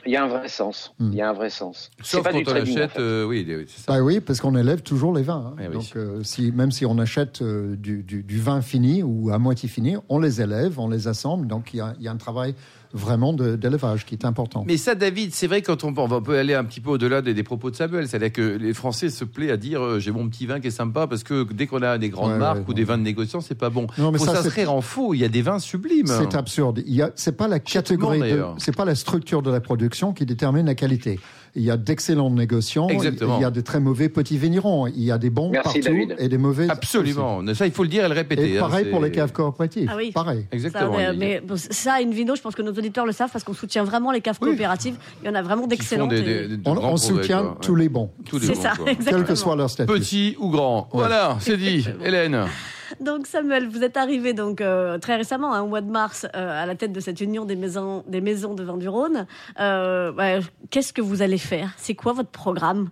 Il 0.07 0.13
y 0.13 0.17
a 0.17 0.25
un 0.25 0.29
vrai 0.29 0.49
sens. 0.49 0.95
Hmm. 0.99 1.09
Il 1.13 1.15
y 1.17 1.23
a 1.23 1.29
un 1.31 1.33
vrai 1.33 1.51
sens. 1.51 1.91
C'est 2.03 2.17
Sauf 2.17 2.25
pas 2.25 2.31
quand 2.33 2.39
du 2.39 2.45
on 2.47 2.51
trading. 2.51 2.75
en 2.75 2.77
achète, 2.77 2.91
fait. 2.93 3.01
euh, 3.01 3.25
oui, 3.25 3.47
c'est 3.69 3.81
ça. 3.81 3.93
Bah 3.93 4.03
oui, 4.03 4.21
parce 4.21 4.41
qu'on 4.41 4.57
élève 4.57 4.83
toujours 4.83 5.15
les 5.15 5.23
vins. 5.23 5.53
hein. 5.53 5.57
Eh 5.63 5.69
oui. 5.69 5.75
Donc, 5.75 5.97
euh, 5.97 6.23
si, 6.23 6.53
même 6.53 6.71
si 6.73 6.85
on 6.87 6.99
achète 6.99 7.41
euh, 7.43 7.75
du, 7.77 8.03
du- 8.03 8.23
du 8.23 8.39
vin 8.39 8.61
fini 8.61 9.03
ou 9.03 9.31
à 9.31 9.39
moitié 9.39 9.69
fini, 9.69 9.97
on 10.09 10.19
les 10.19 10.41
élève, 10.41 10.79
on 10.79 10.89
les 10.89 11.09
assemble. 11.09 11.47
Donc, 11.47 11.73
il 11.75 11.79
y 11.79 11.81
a, 11.81 11.95
il 11.99 12.05
y 12.05 12.09
a 12.09 12.13
un 12.13 12.17
travail 12.17 12.55
vraiment 12.95 13.33
de- 13.33 13.57
d'élevage 13.57 14.07
qui 14.07 14.15
est 14.15 14.25
important. 14.25 14.65
Mais 14.67 14.77
ça, 14.77 14.95
David, 14.95 15.35
c'est 15.35 15.47
vrai 15.47 15.61
quand 15.61 15.85
on, 15.85 15.93
on 15.97 16.23
peut 16.23 16.39
aller 16.39 16.55
un 16.55 16.65
petit 16.65 16.81
peu 16.81 16.91
au-delà 16.91 17.21
des, 17.21 17.35
des 17.35 17.43
propos 17.43 17.71
de 17.71 17.77
Samuel. 17.77 18.09
C'est-à-dire 18.09 18.33
que 18.33 18.57
les 18.57 18.73
Français 18.73 19.11
se 19.11 19.25
plaisent 19.25 19.51
à 19.51 19.57
dire 19.57 19.83
euh, 19.83 19.99
j'ai 19.99 20.13
mon 20.13 20.29
petit 20.29 20.47
vin 20.47 20.61
qui 20.61 20.69
est 20.69 20.71
sympa 20.71 21.07
parce 21.07 21.23
que 21.25 21.45
dès 21.53 21.67
qu'on 21.67 21.83
a 21.83 21.99
des 21.99 22.09
grandes 22.09 22.33
Ouais, 22.33 22.39
marques 22.39 22.59
ouais, 22.61 22.65
ou 22.69 22.75
des 22.75 22.85
vins 22.85 22.97
de 22.97 23.03
négociants, 23.03 23.41
c'est 23.41 23.55
pas 23.57 23.69
bon. 23.71 23.87
Non, 23.99 24.11
mais 24.13 24.19
Faut 24.19 24.25
ça, 24.25 24.37
s'inscrire 24.37 24.73
en 24.73 24.81
faux. 24.81 25.13
Il 25.13 25.19
y 25.19 25.25
a 25.25 25.29
des 25.29 25.43
vins 25.43 25.59
sublimes. 25.59 26.07
C'est 26.07 26.35
absurde. 26.35 26.83
Il 26.87 26.95
y 26.95 27.03
a, 27.03 27.11
c'est 27.17 27.37
pas 27.37 27.49
la 27.49 27.59
catégorie, 27.59 28.23
c'est 28.59 28.75
pas 28.75 28.85
la 28.85 28.95
structure 28.95 29.43
de 29.43 29.51
la 29.51 29.61
production 29.61 30.13
qui 30.13 30.25
détermine 30.25 30.67
la 30.67 30.75
qualité. 30.75 31.19
Il 31.57 31.63
y 31.63 31.71
a 31.71 31.77
d'excellents 31.77 32.31
négociants. 32.31 32.89
Exactement. 32.89 33.39
Il 33.39 33.43
y 33.43 33.45
a 33.45 33.51
de 33.51 33.61
très 33.61 33.79
mauvais 33.79 34.09
petits 34.09 34.37
vignerons. 34.39 34.89
Il 34.89 35.05
y 35.05 35.13
a 35.13 35.19
des 35.19 35.31
bons 35.31 35.51
Merci, 35.51 35.81
partout 35.81 35.89
David. 35.97 36.17
et 36.19 36.29
des 36.29 36.37
mauvais. 36.39 36.69
Absolument. 36.69 37.41
Ça, 37.55 37.67
il 37.67 37.73
faut 37.73 37.85
le 37.85 37.89
dire 37.89 38.05
et 38.05 38.09
le 38.09 38.15
répéter. 38.15 38.55
Et 38.55 38.59
hein, 38.59 38.63
pareil 38.63 38.87
pour 38.91 39.01
les 39.01 39.13
caves 39.13 39.33
coopératives. 39.33 39.89
Ah 39.93 39.97
oui. 39.97 40.11
Pareil. 40.13 40.47
Exactement. 40.51 40.99
Ça, 40.99 41.13
mais 41.13 41.41
bon, 41.41 41.55
ça, 41.57 42.01
une 42.01 42.13
vino, 42.13 42.35
je 42.35 42.43
pense 42.43 42.57
que 42.57 42.63
nos 42.63 42.73
auditeurs 42.73 43.07
le 43.07 43.13
savent 43.13 43.31
parce 43.33 43.45
qu'on 43.45 43.55
soutient 43.55 43.85
vraiment 43.85 44.11
les 44.11 44.21
caves 44.21 44.39
Oui. 44.43 44.49
coopératives. 44.51 44.97
Il 45.23 45.27
y 45.27 45.29
en 45.31 45.35
a 45.37 45.43
vraiment 45.43 45.69
d'excellentes. 45.69 46.11
de 46.11 46.59
On, 46.65 46.77
on 46.77 46.97
soutient 46.97 47.43
quoi. 47.43 47.59
tous 47.61 47.77
les 47.77 47.89
bons, 47.89 48.11
Tous 48.29 48.39
les 48.41 48.47
C'est 48.49 48.55
bons, 48.55 48.61
ça, 48.63 48.73
quoi. 48.77 48.87
quel 49.09 49.25
que 49.25 49.35
soit 49.37 49.55
leur 49.55 49.71
statut. 49.71 49.93
Petit 49.93 50.37
ou 50.41 50.51
grand. 50.51 50.89
Voilà, 50.93 51.37
c'est 51.41 51.57
dit. 51.57 51.87
Hélène. 52.05 52.47
Donc 53.01 53.27
Samuel, 53.27 53.69
vous 53.69 53.83
êtes 53.83 53.97
arrivé 53.97 54.33
donc 54.33 54.61
euh, 54.61 54.99
très 54.99 55.17
récemment, 55.17 55.53
hein, 55.53 55.63
au 55.63 55.67
mois 55.67 55.81
de 55.81 55.91
mars, 55.91 56.27
euh, 56.35 56.63
à 56.63 56.67
la 56.67 56.75
tête 56.75 56.93
de 56.93 57.01
cette 57.01 57.21
union 57.21 57.45
des 57.45 57.57
maisons, 57.57 58.05
des 58.07 58.21
maisons 58.21 58.55
de 58.55 58.63
vin 58.65 58.77
du 58.77 58.89
Rhône. 58.89 59.27
Euh, 59.61 60.41
Qu'est-ce 60.71 60.93
que 60.93 61.03
vous 61.03 61.23
allez 61.23 61.39
faire? 61.39 61.73
C'est 61.77 61.95
quoi 61.95 62.13
votre 62.13 62.31
programme? 62.31 62.91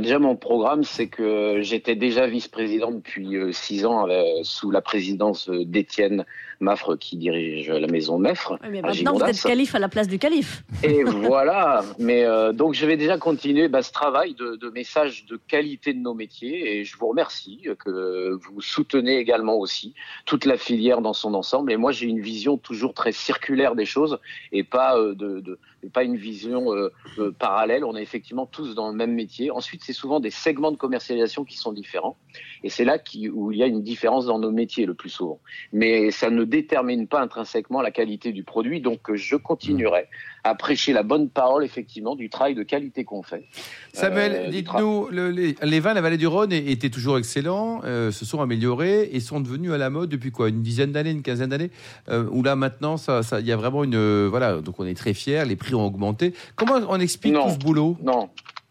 Déjà, 0.00 0.18
mon 0.18 0.36
programme, 0.36 0.84
c'est 0.84 1.08
que 1.08 1.60
j'étais 1.62 1.94
déjà 1.94 2.26
vice-président 2.26 2.90
depuis 2.90 3.36
euh, 3.36 3.52
six 3.52 3.84
ans 3.84 4.08
euh, 4.08 4.22
sous 4.42 4.70
la 4.70 4.80
présidence 4.80 5.48
euh, 5.48 5.64
d'Étienne 5.64 6.24
Maffre, 6.60 6.96
qui 6.96 7.16
dirige 7.16 7.70
la 7.70 7.86
maison 7.88 8.18
Meffre. 8.18 8.52
Ouais, 8.52 8.68
Mais 8.70 8.82
maintenant, 8.82 9.14
vous 9.14 9.24
êtes 9.24 9.40
calife 9.42 9.74
à 9.74 9.78
la 9.78 9.88
place 9.88 10.08
du 10.08 10.18
calife. 10.18 10.62
Et 10.82 11.02
voilà. 11.04 11.84
Mais 11.98 12.24
euh, 12.24 12.52
donc, 12.52 12.74
je 12.74 12.86
vais 12.86 12.96
déjà 12.96 13.18
continuer 13.18 13.68
bah, 13.68 13.82
ce 13.82 13.92
travail 13.92 14.34
de, 14.34 14.56
de 14.56 14.70
message 14.70 15.26
de 15.26 15.38
qualité 15.48 15.92
de 15.92 15.98
nos 15.98 16.14
métiers. 16.14 16.76
Et 16.76 16.84
je 16.84 16.96
vous 16.96 17.08
remercie 17.08 17.66
que 17.84 18.30
vous 18.32 18.60
soutenez 18.60 19.18
également 19.18 19.56
aussi 19.56 19.94
toute 20.24 20.44
la 20.44 20.56
filière 20.56 21.00
dans 21.00 21.12
son 21.12 21.34
ensemble. 21.34 21.72
Et 21.72 21.76
moi, 21.76 21.92
j'ai 21.92 22.06
une 22.06 22.20
vision 22.20 22.56
toujours 22.56 22.94
très 22.94 23.12
circulaire 23.12 23.74
des 23.74 23.84
choses 23.84 24.18
et 24.52 24.64
pas 24.64 24.96
euh, 24.96 25.14
de, 25.14 25.40
de 25.40 25.58
pas 25.92 26.04
une 26.04 26.16
vision 26.16 26.72
euh, 26.72 26.92
euh, 27.18 27.32
parallèle. 27.32 27.84
On 27.84 27.96
est 27.96 28.02
effectivement 28.02 28.46
tous 28.46 28.74
dans 28.74 28.90
le 28.90 28.94
même 28.94 29.12
métier. 29.12 29.50
Ensuite, 29.50 29.82
c'est 29.84 29.92
souvent 29.92 30.20
des 30.20 30.30
segments 30.30 30.72
de 30.72 30.76
commercialisation 30.76 31.44
qui 31.44 31.56
sont 31.56 31.72
différents. 31.72 32.16
Et 32.62 32.68
c'est 32.68 32.84
là 32.84 32.98
où 33.32 33.52
il 33.52 33.58
y 33.58 33.62
a 33.62 33.66
une 33.66 33.82
différence 33.82 34.26
dans 34.26 34.38
nos 34.38 34.50
métiers 34.50 34.86
le 34.86 34.94
plus 34.94 35.10
souvent. 35.10 35.40
Mais 35.72 36.10
ça 36.10 36.30
ne 36.30 36.44
détermine 36.44 37.08
pas 37.08 37.20
intrinsèquement 37.20 37.82
la 37.82 37.90
qualité 37.90 38.32
du 38.32 38.44
produit. 38.44 38.80
Donc, 38.80 39.14
je 39.14 39.36
continuerai 39.36 40.08
à 40.44 40.54
prêcher 40.56 40.92
la 40.92 41.02
bonne 41.04 41.28
parole, 41.28 41.64
effectivement, 41.64 42.16
du 42.16 42.28
travail 42.28 42.54
de 42.54 42.62
qualité 42.64 43.04
qu'on 43.04 43.22
fait. 43.22 43.44
Samuel, 43.92 44.32
Euh, 44.32 44.44
du 44.46 44.50
dites-nous, 44.62 45.08
le- 45.10 45.30
les, 45.30 45.54
les 45.62 45.80
vins 45.80 45.90
de 45.90 45.94
la 45.96 46.00
vallée 46.00 46.16
du 46.16 46.26
Rhône 46.26 46.52
étaient 46.52 46.90
toujours 46.90 47.16
excellents, 47.18 47.80
euh, 47.84 48.10
se 48.10 48.24
sont 48.24 48.40
améliorés 48.40 49.08
et 49.12 49.20
sont 49.20 49.40
devenus 49.40 49.70
à 49.72 49.78
la 49.78 49.88
mode 49.90 50.08
depuis 50.10 50.30
quoi 50.32 50.48
Une 50.48 50.62
dizaine 50.62 50.90
d'années, 50.92 51.10
une 51.10 51.22
quinzaine 51.22 51.50
d'années 51.50 51.70
euh, 52.08 52.26
Où 52.30 52.42
là 52.42 52.56
maintenant, 52.56 52.96
ça, 52.96 53.22
ça- 53.22 53.38
il 53.40 53.46
y 53.46 53.52
a 53.52 53.56
vraiment 53.56 53.84
une. 53.84 53.94
euh, 53.94 54.26
voilà, 54.28 54.60
donc 54.60 54.80
on 54.80 54.86
est 54.86 54.94
très 54.94 55.14
fiers, 55.14 55.44
les 55.44 55.56
prix 55.56 55.74
ont 55.74 55.84
augmenté. 55.86 56.34
Comment 56.56 56.80
on 56.88 56.98
explique 56.98 57.34
Non. 57.34 57.44
tout 57.46 57.52
ce 57.54 57.58
boulot? 57.58 57.96
Non, 58.02 58.28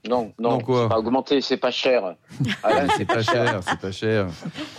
non, 0.10 0.32
Non, 0.40 0.52
non, 0.52 0.60
quoi 0.60 0.84
c'est 0.84 0.90
pas 0.90 0.98
augmenté, 1.00 1.42
c'est 1.42 1.58
pas 1.58 1.70
cher. 1.72 2.16
Alain, 2.64 2.88
C'est 2.98 3.06
pas 3.06 3.22
cher, 3.22 3.60
c'est 3.62 3.80
pas 3.80 3.92
cher. 3.92 4.28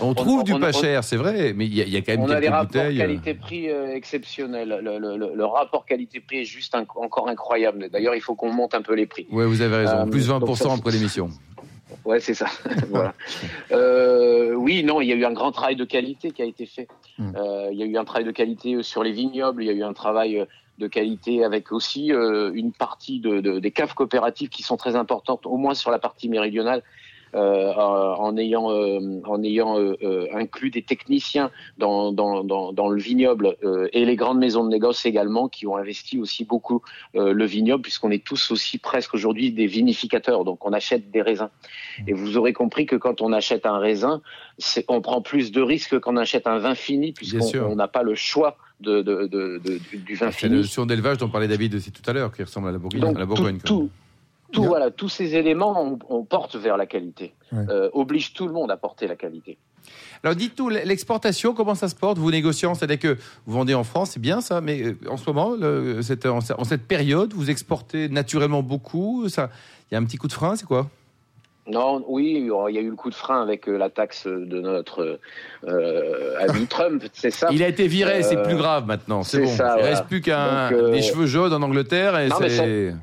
On 0.01 0.15
trouve 0.15 0.43
du 0.43 0.53
on- 0.55 0.59
pas 0.61 0.73
cher, 0.73 1.05
c'est 1.05 1.17
vrai, 1.17 1.53
mais 1.55 1.67
il 1.67 1.75
y, 1.75 1.81
a- 1.81 1.85
il 1.85 1.93
y 1.93 1.97
a 1.97 2.01
quand 2.03 2.13
même 2.13 2.23
On 2.23 2.31
a 2.31 2.41
des 2.41 2.49
rapports 2.49 2.67
bouteilles. 2.67 2.97
euh. 3.01 3.07
qualité-prix 3.07 3.71
euh, 3.71 3.95
exceptionnels. 3.95 4.81
Le, 4.83 4.99
le- 4.99 5.17
le- 5.17 5.33
le 5.35 5.45
rapport 5.45 5.87
qualité-prix 5.87 6.39
est 6.41 6.45
juste 6.45 6.75
inc- 6.75 6.87
encore 6.97 7.29
incroyable. 7.29 7.89
D'ailleurs, 7.91 8.15
il 8.17 8.21
faut 8.21 8.35
qu'on 8.35 8.53
monte 8.53 8.75
un 8.75 8.83
peu 8.83 8.95
les 8.95 9.07
prix. 9.07 9.27
Ouais, 9.31 9.47
vous 9.47 9.61
avez 9.63 9.77
raison. 9.77 9.99
Euh, 9.99 10.07
Plus 10.07 10.29
20% 10.29 10.41
donc 10.41 10.57
ça, 10.57 10.73
après 10.73 10.91
l'émission. 10.91 11.29
Ouais, 12.07 12.19
c'est 12.19 12.35
ça. 12.35 12.47
voilà. 12.91 13.13
Euh, 13.71 14.55
oui, 14.55 14.83
non, 14.83 15.01
il 15.01 15.09
y 15.09 15.13
a 15.13 15.15
eu 15.15 15.25
un 15.25 15.33
grand 15.33 15.53
travail 15.53 15.77
de 15.77 15.85
qualité 15.85 16.31
qui 16.33 16.43
a 16.43 16.45
été 16.45 16.67
fait. 16.67 16.89
Mm. 17.19 17.33
Euh, 17.37 17.69
il 17.71 17.79
y 17.79 17.83
a 17.83 17.87
eu 17.87 17.97
un 17.97 18.05
travail 18.05 18.25
de 18.25 18.31
qualité 18.33 18.83
sur 18.83 19.03
les 19.05 19.13
vignobles. 19.13 19.63
Il 19.63 19.67
y 19.67 19.71
a 19.71 19.75
eu 19.75 19.83
un 19.85 19.93
travail 19.93 20.45
de 20.79 20.87
qualité 20.89 21.45
avec 21.45 21.73
aussi 21.73 22.13
euh, 22.13 22.51
une 22.55 22.73
partie 22.73 23.21
de, 23.21 23.41
de- 23.41 23.59
des 23.61 23.71
caves 23.71 23.95
coopératives 23.95 24.49
qui 24.49 24.63
sont 24.63 24.77
très 24.77 24.97
importantes, 24.97 25.47
au 25.47 25.57
moins 25.57 25.75
sur 25.75 25.91
la 25.91 25.99
partie 25.99 26.29
méridionale. 26.29 26.83
euh, 27.35 27.73
en 27.73 28.37
ayant 28.37 28.71
euh, 28.71 29.23
en 29.25 29.43
ayant 29.43 29.79
euh, 29.79 29.97
euh, 30.03 30.27
inclus 30.35 30.69
des 30.71 30.83
techniciens 30.83 31.51
dans 31.79 32.13
dans, 32.13 32.45
dans, 32.45 32.75
dans 32.75 32.91
le 32.91 33.01
vignoble 33.01 33.57
euh, 33.65 33.89
et 33.95 34.05
les 34.05 34.17
grandes 34.17 34.39
maisons 34.39 34.65
de 34.65 34.69
négoce 34.69 35.07
également 35.07 35.49
qui 35.49 35.67
ont 35.67 35.79
investi 35.79 36.19
aussi 36.19 36.45
beaucoup 36.45 36.83
euh, 37.17 37.33
le 37.33 37.47
vignoble 37.47 37.81
puisqu'on 37.85 38.11
est 38.11 38.23
tous 38.23 38.51
aussi 38.51 38.77
presque 38.77 39.15
aujourd'hui 39.15 39.51
des 39.51 39.67
vinificateurs 39.67 40.45
donc 40.45 40.67
on 40.67 40.75
achète 40.75 41.11
des 41.11 41.23
raisins 41.23 41.49
et 42.07 42.13
vous 42.13 42.37
aurez 42.37 42.53
compris 42.53 42.85
que 42.85 42.97
quand 42.97 43.23
on 43.23 43.33
achète 43.33 43.65
un 43.65 43.79
raisin 43.79 44.21
on 44.89 45.01
prend 45.01 45.23
plus 45.23 45.53
de 45.53 45.63
risques 45.63 45.99
qu'on 46.01 46.19
achète 46.19 46.47
un 46.47 46.59
vin 46.59 46.75
fini 46.75 47.13
puisqu'on 47.13 47.39
on 47.73 47.77
n'a 47.77 47.89
pas 47.89 48.03
le 48.03 48.15
choix 48.15 48.59
de, 48.83 49.03
de, 49.03 49.27
de, 49.27 49.61
de- 49.65 49.79
du, 49.79 49.99
du 49.99 50.15
vin 50.15 50.19
C'est 50.19 50.25
la 50.27 50.33
fini 50.33 50.57
notion 50.57 50.85
d'élevage 50.87 51.19
dont 51.19 51.29
parlait 51.29 51.49
David 51.49 51.75
aussi 51.75 51.91
tout 51.93 52.03
à 52.09 52.13
l'heure, 52.13 52.33
qui 52.33 52.43
ressemble 52.43 52.69
à 52.69 52.73
la 52.73 52.79
Bourgogne. 52.79 53.01
donc 53.01 53.17
à 53.17 53.21
la 53.21 53.25
tout, 53.27 53.35
Bourgogne 53.35 53.59
quoi. 53.59 53.65
tout, 53.65 53.91
tout, 54.53 54.61
Bien. 54.61 54.69
voilà, 54.69 54.91
tous 54.91 55.09
ces 55.09 55.35
éléments, 55.35 55.83
on, 55.83 55.99
on 56.15 56.25
porte 56.25 56.57
vers 56.57 56.77
la 56.77 56.87
qualité, 56.87 57.33
Ouais. 57.53 57.65
euh, 57.71 57.89
oblige 57.95 58.35
tout 58.35 58.47
le 58.47 58.53
monde 58.53 58.71
à 58.71 58.77
porter 58.77 59.07
la 59.07 59.17
qualité. 59.17 59.57
Alors 60.23 60.37
dites-nous, 60.37 60.69
l'exportation, 60.69 61.55
comment 61.55 61.75
ça 61.75 61.89
se 61.89 61.95
porte, 61.97 62.17
vous 62.19 62.31
négociants 62.31 62.75
C'est-à-dire 62.75 62.99
que 63.01 63.19
vous 63.47 63.53
vendez 63.55 63.75
en 63.75 63.83
France, 63.83 64.11
c'est 64.13 64.21
bien 64.21 64.41
ça, 64.41 64.61
mais 64.61 64.81
euh, 64.83 64.97
en 65.11 65.17
ce 65.17 65.25
moment, 65.29 65.57
le- 65.59 66.03
cette- 66.03 66.27
en, 66.27 66.39
en 66.39 66.65
cette 66.65 66.87
période, 66.87 67.33
vous 67.33 67.51
exportez 67.51 68.09
naturellement 68.09 68.63
beaucoup 68.63 69.29
ça, 69.29 69.51
Il 69.91 69.95
y 69.95 69.97
a 69.97 70.01
un 70.01 70.05
petit 70.05 70.17
coup 70.19 70.29
de 70.29 70.33
frein, 70.33 70.55
c'est 70.57 70.67
quoi? 70.67 70.89
Non, 71.69 72.05
oui, 72.09 72.33
il 72.69 72.75
y 72.75 72.79
a 72.79 72.81
eu 72.81 72.91
le 72.91 72.97
coup 72.97 73.09
de 73.09 73.15
frein 73.15 73.41
avec 73.41 73.69
euh, 73.69 73.79
la 73.79 73.89
taxe 73.89 74.27
de 74.27 74.61
notre 74.61 75.21
euh, 75.69 76.35
ami 76.41 76.67
Trump, 76.69 77.05
c'est 77.13 77.31
ça 77.31 77.49
Il 77.53 77.63
a 77.63 77.69
été 77.69 77.87
viré, 77.87 78.19
Euh, 78.19 78.23
c'est 78.23 78.43
plus 78.43 78.57
grave 78.57 78.85
maintenant. 78.87 79.23
C'est 79.23 79.43
bon. 79.43 79.47
ça, 79.47 79.75
Il 79.77 79.81
voilà. 79.83 79.89
reste 79.91 80.07
plus 80.07 80.21
qu'un 80.21 80.73
euh, 80.73 80.91
des 80.91 81.03
cheveux 81.03 81.27
jaunes 81.27 81.53
en 81.53 81.63
Angleterre 81.63 82.19
et 82.19 82.29
c'est. 82.31 82.95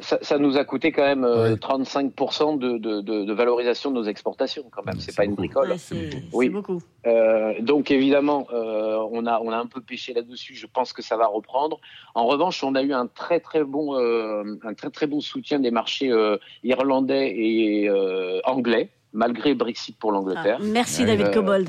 Ça, 0.00 0.18
ça 0.22 0.38
nous 0.38 0.56
a 0.56 0.64
coûté 0.64 0.90
quand 0.92 1.02
même 1.04 1.24
euh, 1.24 1.52
Oui. 1.52 1.58
35% 1.58 2.58
de, 2.58 2.78
de, 2.78 3.00
de, 3.00 3.24
de 3.24 3.32
valorisation 3.32 3.90
de 3.90 3.96
nos 3.96 4.04
exportations, 4.04 4.64
quand 4.70 4.84
même. 4.84 4.96
Ouais, 4.96 5.00
C'est 5.00 5.14
pas 5.16 5.24
une 5.24 5.34
bricole. 5.34 5.70
Ouais, 5.70 5.78
c'est 5.78 6.10
Oui. 6.32 6.48
beaucoup. 6.48 6.80
Euh, 7.06 7.52
donc 7.60 7.90
évidemment, 7.90 8.46
euh, 8.52 8.98
on 9.12 9.26
a 9.26 9.40
on 9.40 9.50
a 9.50 9.56
un 9.56 9.66
peu 9.66 9.80
pêché 9.80 10.12
là-dessus. 10.14 10.54
Je 10.54 10.66
pense 10.66 10.92
que 10.92 11.02
ça 11.02 11.16
va 11.16 11.26
reprendre. 11.26 11.78
En 12.14 12.26
revanche, 12.26 12.62
on 12.64 12.74
a 12.74 12.82
eu 12.82 12.92
un 12.92 13.06
très 13.06 13.40
très 13.40 13.62
bon 13.64 13.94
euh, 13.98 14.42
un 14.64 14.74
très 14.74 14.90
très 14.90 15.06
bon 15.06 15.20
soutien 15.20 15.58
des 15.60 15.70
marchés 15.70 16.10
euh, 16.10 16.36
irlandais 16.62 17.32
et 17.36 17.88
euh, 17.88 18.40
anglais, 18.44 18.90
malgré 19.12 19.54
Brexit 19.54 19.96
pour 19.98 20.10
Ah, 20.10 20.14
l'Angleterre. 20.14 20.58
merci 20.62 21.02
Ouais, 21.02 21.06
David 21.08 21.26
euh, 21.26 21.32
Cobold. 21.32 21.68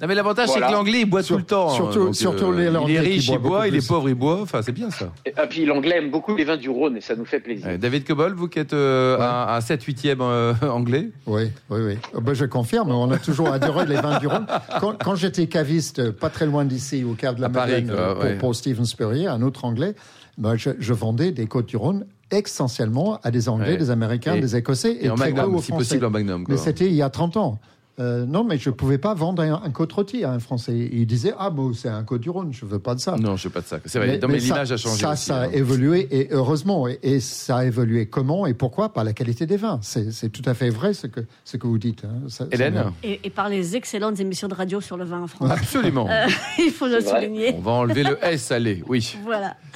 Non 0.00 0.08
mais 0.08 0.14
l'avantage 0.14 0.48
c'est 0.48 0.60
que 0.60 0.72
l'anglais 0.72 1.00
il 1.00 1.04
boit 1.10 1.22
Sur- 1.22 1.36
tout 1.36 1.40
le 1.40 1.46
temps. 1.46 1.68
surtout- 1.70 2.04
donc, 2.06 2.16
surtout 2.16 2.46
euh, 2.52 2.70
les 2.70 2.90
Il 2.90 2.96
est 2.96 3.00
riche, 3.00 3.28
il 3.28 3.38
boivent 3.38 3.42
boit, 3.42 3.68
il 3.68 3.74
est 3.76 3.86
pauvre, 3.86 4.08
il 4.08 4.14
boit. 4.14 4.40
Enfin 4.42 4.60
c'est 4.62 4.72
bien 4.72 4.90
ça. 4.90 5.12
Et, 5.24 5.30
et 5.30 5.46
puis 5.48 5.64
l'anglais 5.64 5.96
aime 5.98 6.10
beaucoup 6.10 6.34
les 6.36 6.44
vins 6.44 6.56
du 6.56 6.68
Rhône 6.70 6.96
et 6.96 7.00
ça 7.00 7.14
nous 7.16 7.24
fait 7.24 7.40
plaisir. 7.40 7.66
Ouais, 7.66 7.78
David 7.78 8.04
Cobol, 8.06 8.34
vous 8.34 8.48
qui 8.48 8.58
êtes 8.58 8.72
euh, 8.72 9.16
Ouais. 9.18 9.24
un, 9.24 9.54
un 9.54 9.58
7-8e 9.60 10.16
euh, 10.20 10.54
anglais. 10.68 11.10
Oui, 11.26 11.44
oui, 11.70 11.80
oui. 11.86 11.98
Euh, 12.14 12.20
ben, 12.20 12.34
je 12.34 12.44
confirme, 12.44 12.90
on 12.90 13.10
a 13.10 13.18
toujours 13.18 13.48
adoré 13.52 13.86
les 13.86 13.96
vins 13.96 14.18
du 14.18 14.26
Rhône. 14.26 14.46
Quand, 14.80 15.02
quand 15.02 15.14
j'étais 15.14 15.46
caviste, 15.46 15.98
euh, 16.00 16.12
pas 16.12 16.30
très 16.30 16.46
loin 16.46 16.64
d'ici, 16.64 17.04
au 17.04 17.14
Cave 17.14 17.36
de 17.36 17.40
la 17.40 17.48
Madeleine, 17.48 17.86
pour, 18.14 18.24
ouais. 18.24 18.34
pour 18.36 18.54
Stephen 18.54 18.84
Spurrier, 18.84 19.26
un 19.28 19.42
autre 19.42 19.64
anglais, 19.64 19.94
ben, 20.38 20.56
je, 20.56 20.70
je 20.78 20.92
vendais 20.92 21.30
des 21.30 21.46
côtes 21.46 21.66
du 21.66 21.76
Rhône 21.76 22.04
essentiellement 22.32 23.18
à 23.22 23.30
des 23.30 23.48
Anglais, 23.48 23.72
Ouais. 23.72 23.76
des 23.76 23.90
Américains, 23.90 24.34
Et- 24.34 24.40
des 24.40 24.56
Écossais 24.56 24.96
Et, 25.00 25.08
en 25.10 25.14
très 25.14 25.30
peu 25.30 25.36
magnum, 25.36 25.54
aux 25.54 25.60
si 25.60 25.68
Français. 25.68 25.84
possible 25.84 26.06
en 26.06 26.10
magnum. 26.10 26.44
Mais 26.48 26.56
c'était 26.56 26.86
il 26.86 26.94
y 26.94 27.02
a 27.02 27.10
30 27.10 27.36
ans. 27.36 27.60
Euh, 28.00 28.26
non, 28.26 28.42
mais 28.42 28.58
je 28.58 28.70
ne 28.70 28.74
pouvais 28.74 28.98
pas 28.98 29.14
vendre 29.14 29.40
un, 29.42 29.62
un 29.64 29.70
côte 29.70 29.92
rôti 29.92 30.24
à 30.24 30.32
un 30.32 30.40
Français. 30.40 30.88
Il 30.92 31.06
disait 31.06 31.32
Ah, 31.38 31.50
bon, 31.50 31.72
c'est 31.72 31.88
un 31.88 32.02
côte 32.02 32.22
du 32.22 32.30
Rhône, 32.30 32.52
je 32.52 32.64
ne 32.64 32.70
veux 32.70 32.80
pas 32.80 32.96
de 32.96 33.00
ça. 33.00 33.14
Non, 33.16 33.36
je 33.36 33.44
sais 33.44 33.50
pas 33.50 33.60
de 33.60 33.66
ça. 33.66 33.78
C'est 33.84 33.98
vrai. 34.00 34.18
non, 34.18 34.26
mais, 34.26 34.40
ça- 34.40 34.46
l'image 34.46 34.72
a 34.72 34.76
changé. 34.76 35.00
Ça, 35.02 35.12
aussi, 35.12 35.24
ça 35.26 35.36
a 35.42 35.44
hein. 35.46 35.50
évolué, 35.52 36.08
et 36.10 36.28
heureusement. 36.32 36.88
Et, 36.88 36.98
et 37.02 37.20
ça 37.20 37.58
a 37.58 37.64
évolué 37.64 38.06
comment 38.06 38.46
et 38.46 38.54
pourquoi? 38.54 38.92
Par 38.92 39.04
la 39.04 39.12
qualité 39.12 39.46
des 39.46 39.56
vins. 39.56 39.78
C'est 39.82 40.10
c'est 40.12 40.28
tout 40.28 40.42
à 40.46 40.54
fait 40.54 40.70
vrai 40.70 40.92
ce 40.92 41.06
que, 41.06 41.20
ce 41.44 41.56
que 41.56 41.66
vous 41.68 41.78
dites. 41.78 42.04
hein. 42.04 42.28
Ça- 42.28 42.46
Hélène 42.50 42.82
Et, 43.04 43.20
et 43.22 43.30
par 43.30 43.48
les 43.48 43.76
excellentes 43.76 44.18
émissions 44.18 44.48
de 44.48 44.54
radio 44.54 44.80
sur 44.80 44.96
le 44.96 45.04
vin 45.04 45.22
en 45.22 45.26
France. 45.28 45.50
Absolument. 45.50 46.08
Euh, 46.14 46.26
il 46.58 46.70
faut 46.70 46.86
le 46.88 47.00
souligner. 47.00 47.54
On 47.56 47.60
va 47.60 47.72
enlever 47.72 48.02
le 48.02 48.18
S, 48.24 48.50
allez. 48.50 48.82
Oui. 48.88 49.16
Voilà. 49.24 49.56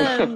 Euh, 0.00 0.26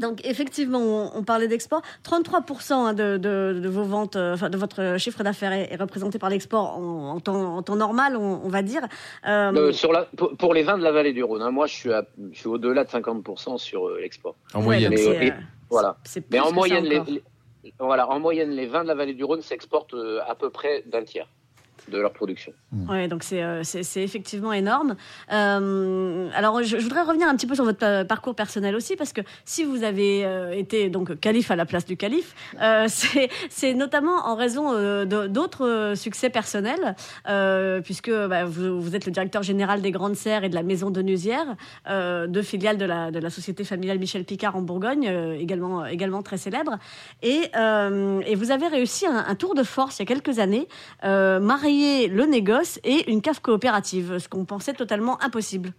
donc 0.00 0.20
effectivement, 0.24 0.78
on, 0.80 1.10
on 1.14 1.22
parlait 1.22 1.48
d'export. 1.48 1.82
33% 2.04 2.72
hein, 2.72 2.94
de, 2.94 3.16
de, 3.18 3.60
de 3.62 3.68
vos 3.68 3.82
ventes, 3.84 4.16
euh, 4.16 4.34
enfin 4.34 4.50
de 4.50 4.56
votre 4.56 4.96
chiffre 4.98 5.22
d'affaires 5.22 5.52
est, 5.52 5.72
est 5.72 5.76
représenté 5.76 6.18
par 6.18 6.30
l'export 6.30 6.78
en, 6.78 7.10
en 7.10 7.20
temps, 7.20 7.56
en 7.56 7.62
temps 7.62 7.76
normal, 7.76 8.16
on, 8.16 8.40
on 8.44 8.48
va 8.48 8.62
dire. 8.62 8.82
Euh, 9.26 9.52
Euh, 9.54 9.72
sur 9.72 9.92
la, 9.92 10.04
pour, 10.16 10.36
pour 10.36 10.54
les 10.54 10.62
vins 10.62 10.78
de 10.78 10.82
la 10.82 10.92
vallée 10.92 11.12
du 11.12 11.22
Rhône, 11.22 11.42
hein, 11.42 11.50
moi 11.50 11.66
je 11.66 11.74
suis, 11.74 11.92
à- 11.92 12.06
je 12.32 12.38
suis 12.38 12.48
au-delà 12.48 12.84
de 12.84 12.88
50% 12.90 13.58
sur 13.58 13.88
euh, 13.88 13.98
l'export. 14.00 14.34
En 14.54 14.60
ouais, 14.60 14.64
moyenne. 14.64 14.90
Mais, 14.90 14.96
c'est, 14.96 15.26
et- 15.26 15.30
euh, 15.30 15.34
Voilà. 15.70 15.96
c'est 16.04 16.24
Mais 16.30 16.38
plus 16.38 16.48
en 16.48 16.52
moyenne, 16.52 16.84
les, 16.84 16.98
encore. 16.98 17.12
les- 17.12 17.22
voilà, 17.78 18.08
en 18.10 18.18
moyenne, 18.18 18.50
les 18.50 18.66
vins 18.66 18.82
de 18.82 18.88
la 18.88 18.94
vallée 18.94 19.14
du 19.14 19.24
Rhône 19.24 19.42
s'exportent 19.42 19.94
euh, 19.94 20.20
à 20.26 20.34
peu 20.34 20.50
près 20.50 20.82
d'un 20.86 21.04
tiers 21.04 21.28
de 21.88 21.98
leur 21.98 22.12
production. 22.12 22.52
Ouais, 22.88 23.08
donc 23.08 23.22
c'est 23.22 23.42
euh, 23.42 23.62
c'est 23.64 24.02
effectivement 24.02 24.52
énorme. 24.52 24.96
Euh, 25.32 26.28
alors, 26.34 26.62
je, 26.62 26.78
je 26.78 26.82
voudrais 26.82 27.02
revenir 27.02 27.28
un 27.28 27.36
petit 27.36 27.46
peu 27.46 27.54
sur 27.54 27.64
votre 27.64 27.84
euh, 27.84 28.04
parcours 28.04 28.34
personnel 28.34 28.74
aussi, 28.74 28.96
parce 28.96 29.12
que 29.12 29.20
si 29.44 29.64
vous 29.64 29.82
avez 29.82 30.24
euh, 30.24 30.52
été 30.52 30.88
donc 30.88 31.18
calife 31.20 31.50
à 31.50 31.56
la 31.56 31.66
place 31.66 31.84
du 31.84 31.96
calife, 31.96 32.34
euh, 32.60 32.86
c'est 32.88 33.28
c'est 33.50 33.74
notamment 33.74 34.26
en 34.26 34.34
raison 34.34 34.72
euh, 34.72 35.04
d'autres 35.04 35.94
succès 35.96 36.30
personnels, 36.30 36.94
euh, 37.28 37.80
puisque 37.80 38.10
bah, 38.10 38.44
vous, 38.44 38.80
vous 38.80 38.96
êtes 38.96 39.06
le 39.06 39.12
directeur 39.12 39.42
général 39.42 39.82
des 39.82 39.90
Grandes 39.90 40.16
Serres 40.16 40.44
et 40.44 40.48
de 40.48 40.54
la 40.54 40.62
Maison 40.62 40.90
de 40.90 41.02
Nusière, 41.02 41.56
euh, 41.88 42.26
deux 42.26 42.42
filiales 42.42 42.78
de 42.78 42.84
la, 42.84 43.10
de 43.10 43.18
la 43.18 43.30
société 43.30 43.64
familiale 43.64 43.98
Michel 43.98 44.24
Picard 44.24 44.56
en 44.56 44.62
Bourgogne, 44.62 45.08
euh, 45.08 45.34
également, 45.38 45.84
également 45.86 46.22
très 46.22 46.36
célèbre. 46.36 46.78
Et, 47.22 47.42
euh, 47.56 48.20
et 48.26 48.34
vous 48.34 48.50
avez 48.50 48.68
réussi 48.68 49.06
un, 49.06 49.24
un 49.26 49.34
tour 49.34 49.54
de 49.54 49.62
force 49.62 49.98
il 49.98 50.02
y 50.02 50.04
a 50.04 50.06
quelques 50.06 50.38
années, 50.38 50.68
euh, 51.04 51.40
marier 51.72 52.08
le 52.08 52.26
négoce 52.26 52.78
et 52.84 53.10
une 53.10 53.20
cave 53.22 53.40
coopérative, 53.40 54.18
ce 54.18 54.28
qu'on 54.28 54.44
pensait 54.44 54.74
totalement 54.74 55.20
impossible. 55.22 55.72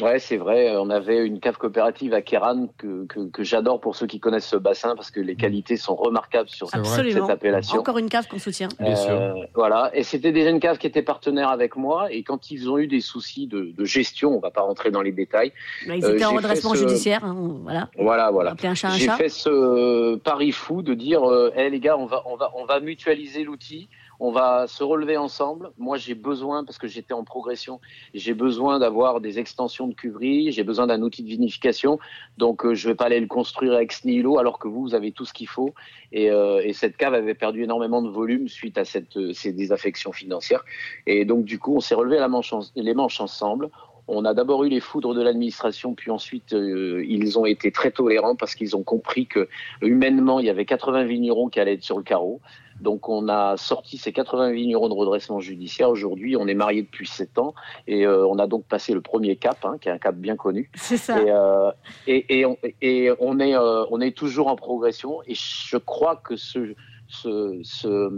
Ouais, 0.00 0.18
c'est 0.18 0.38
vrai. 0.38 0.74
On 0.78 0.88
avait 0.88 1.26
une 1.26 1.40
cave 1.40 1.58
coopérative 1.58 2.14
à 2.14 2.22
Kéran 2.22 2.68
que, 2.78 3.04
que, 3.04 3.28
que 3.28 3.42
j'adore 3.44 3.80
pour 3.80 3.96
ceux 3.96 4.06
qui 4.06 4.18
connaissent 4.18 4.46
ce 4.46 4.56
bassin 4.56 4.94
parce 4.96 5.10
que 5.10 5.20
les 5.20 5.36
qualités 5.36 5.76
sont 5.76 5.94
remarquables 5.94 6.48
sur. 6.48 6.68
Absolument. 6.72 7.26
cette 7.26 7.34
appellation. 7.36 7.80
Encore 7.80 7.98
une 7.98 8.08
cave 8.08 8.26
qu'on 8.26 8.38
soutient. 8.38 8.68
Bien 8.78 8.96
sûr. 8.96 9.10
Euh, 9.10 9.34
voilà. 9.54 9.90
Et 9.92 10.02
c'était 10.02 10.32
déjà 10.32 10.48
une 10.48 10.60
cave 10.60 10.78
qui 10.78 10.86
était 10.86 11.02
partenaire 11.02 11.50
avec 11.50 11.76
moi. 11.76 12.10
Et 12.10 12.22
quand 12.22 12.50
ils 12.50 12.70
ont 12.70 12.78
eu 12.78 12.86
des 12.86 13.00
soucis 13.00 13.46
de, 13.46 13.72
de 13.76 13.84
gestion, 13.84 14.34
on 14.34 14.40
va 14.40 14.50
pas 14.50 14.62
rentrer 14.62 14.90
dans 14.90 15.02
les 15.02 15.12
détails. 15.12 15.52
Là, 15.86 15.96
ils 15.96 16.04
Euh, 16.04 16.14
étaient 16.14 16.24
en 16.24 16.30
j'ai 16.30 16.36
redressement 16.36 16.70
ce- 16.72 16.78
judiciaire. 16.78 17.22
hein, 17.22 17.36
voilà. 17.62 17.90
Voilà, 17.98 18.30
voilà. 18.30 18.52
Appeler 18.52 18.68
un 18.68 18.74
chat 18.74 18.88
un 18.88 18.92
J'ai 18.96 19.04
chat. 19.04 19.16
fait 19.16 19.28
ce 19.28 20.14
pari 20.16 20.52
fou 20.52 20.80
de 20.80 20.94
dire, 20.94 21.28
euh, 21.30 21.52
Eh, 21.56 21.68
les 21.68 21.80
gars, 21.80 21.98
on 21.98 22.06
va, 22.06 22.22
on 22.24 22.36
va, 22.36 22.52
on 22.56 22.64
va 22.64 22.80
mutualiser 22.80 23.44
l'outil, 23.44 23.90
on 24.20 24.30
va 24.30 24.66
se 24.66 24.84
relever 24.84 25.16
ensemble. 25.16 25.70
Moi, 25.78 25.96
j'ai 25.96 26.14
besoin, 26.14 26.62
parce 26.62 26.78
que 26.78 26.86
j'étais 26.86 27.14
en 27.14 27.24
progression, 27.24 27.80
j'ai 28.12 28.34
besoin 28.34 28.78
d'avoir 28.78 29.20
des 29.20 29.38
extensions 29.38 29.88
de 29.88 29.94
cuverie, 29.94 30.52
j'ai 30.52 30.62
besoin 30.62 30.86
d'un 30.86 31.00
outil 31.00 31.22
de 31.22 31.28
vinification. 31.28 31.98
Donc, 32.36 32.64
euh, 32.64 32.74
je 32.74 32.88
vais 32.88 32.94
pas 32.94 33.06
aller 33.06 33.18
le 33.18 33.26
construire 33.26 33.78
ex 33.78 34.04
nihilo, 34.04 34.38
alors 34.38 34.58
que 34.58 34.68
vous, 34.68 34.94
avez 34.94 35.10
tout 35.10 35.24
ce 35.24 35.32
qu'il 35.32 35.48
faut. 35.48 35.74
Et, 36.12 36.30
euh, 36.30 36.60
et 36.62 36.74
cette 36.74 36.98
cave 36.98 37.14
avait 37.14 37.34
perdu 37.34 37.64
énormément 37.64 38.02
de 38.02 38.10
volume 38.10 38.46
suite 38.48 38.76
à 38.76 38.82
euh, 39.16 39.32
ces 39.32 39.52
désaffections 39.52 40.12
financières. 40.12 40.64
Et 41.06 41.24
donc, 41.24 41.44
du 41.44 41.58
coup, 41.58 41.74
on 41.76 41.80
s'est 41.80 41.94
relevé 41.94 42.18
la 42.18 42.28
manche 42.28 42.54
les 42.76 42.94
manches 42.94 43.20
ensemble. 43.20 43.70
On 44.12 44.24
a 44.24 44.34
d'abord 44.34 44.64
eu 44.64 44.68
les 44.68 44.80
foudres 44.80 45.14
de 45.14 45.22
l'administration, 45.22 45.94
puis 45.94 46.10
ensuite 46.10 46.52
euh, 46.52 47.04
ils 47.06 47.38
ont 47.38 47.46
été 47.46 47.70
très 47.70 47.92
tolérants 47.92 48.34
parce 48.34 48.56
qu'ils 48.56 48.76
ont 48.76 48.82
compris 48.82 49.26
que 49.26 49.48
humainement 49.82 50.40
il 50.40 50.46
y 50.46 50.50
avait 50.50 50.64
80 50.64 51.04
vignerons 51.04 51.48
qui 51.48 51.60
allaient 51.60 51.74
être 51.74 51.84
sur 51.84 51.96
le 51.96 52.02
carreau. 52.02 52.40
Donc 52.80 53.08
on 53.08 53.28
a 53.28 53.56
sorti 53.56 53.98
ces 53.98 54.12
80 54.12 54.50
vignerons 54.50 54.88
de 54.88 54.94
redressement 54.94 55.38
judiciaire. 55.38 55.90
Aujourd'hui, 55.90 56.36
on 56.36 56.48
est 56.48 56.54
mariés 56.54 56.82
depuis 56.82 57.06
7 57.06 57.38
ans 57.38 57.54
et 57.86 58.04
euh, 58.04 58.26
on 58.26 58.38
a 58.40 58.48
donc 58.48 58.64
passé 58.64 58.94
le 58.94 59.00
premier 59.00 59.36
cap, 59.36 59.64
hein, 59.64 59.76
qui 59.80 59.88
est 59.88 59.92
un 59.92 59.98
cap 59.98 60.16
bien 60.16 60.36
connu. 60.36 60.70
C'est 60.74 60.96
ça. 60.96 61.20
Et, 61.22 61.30
euh, 61.30 61.70
et, 62.08 62.40
et, 62.40 62.46
on, 62.46 62.56
et 62.82 63.10
on 63.20 63.38
est 63.38 63.54
euh, 63.54 63.84
on 63.90 64.00
est 64.00 64.16
toujours 64.16 64.48
en 64.48 64.56
progression 64.56 65.22
et 65.26 65.34
je 65.34 65.76
crois 65.76 66.16
que 66.16 66.34
ce, 66.34 66.74
ce, 67.06 67.60
ce 67.62 68.10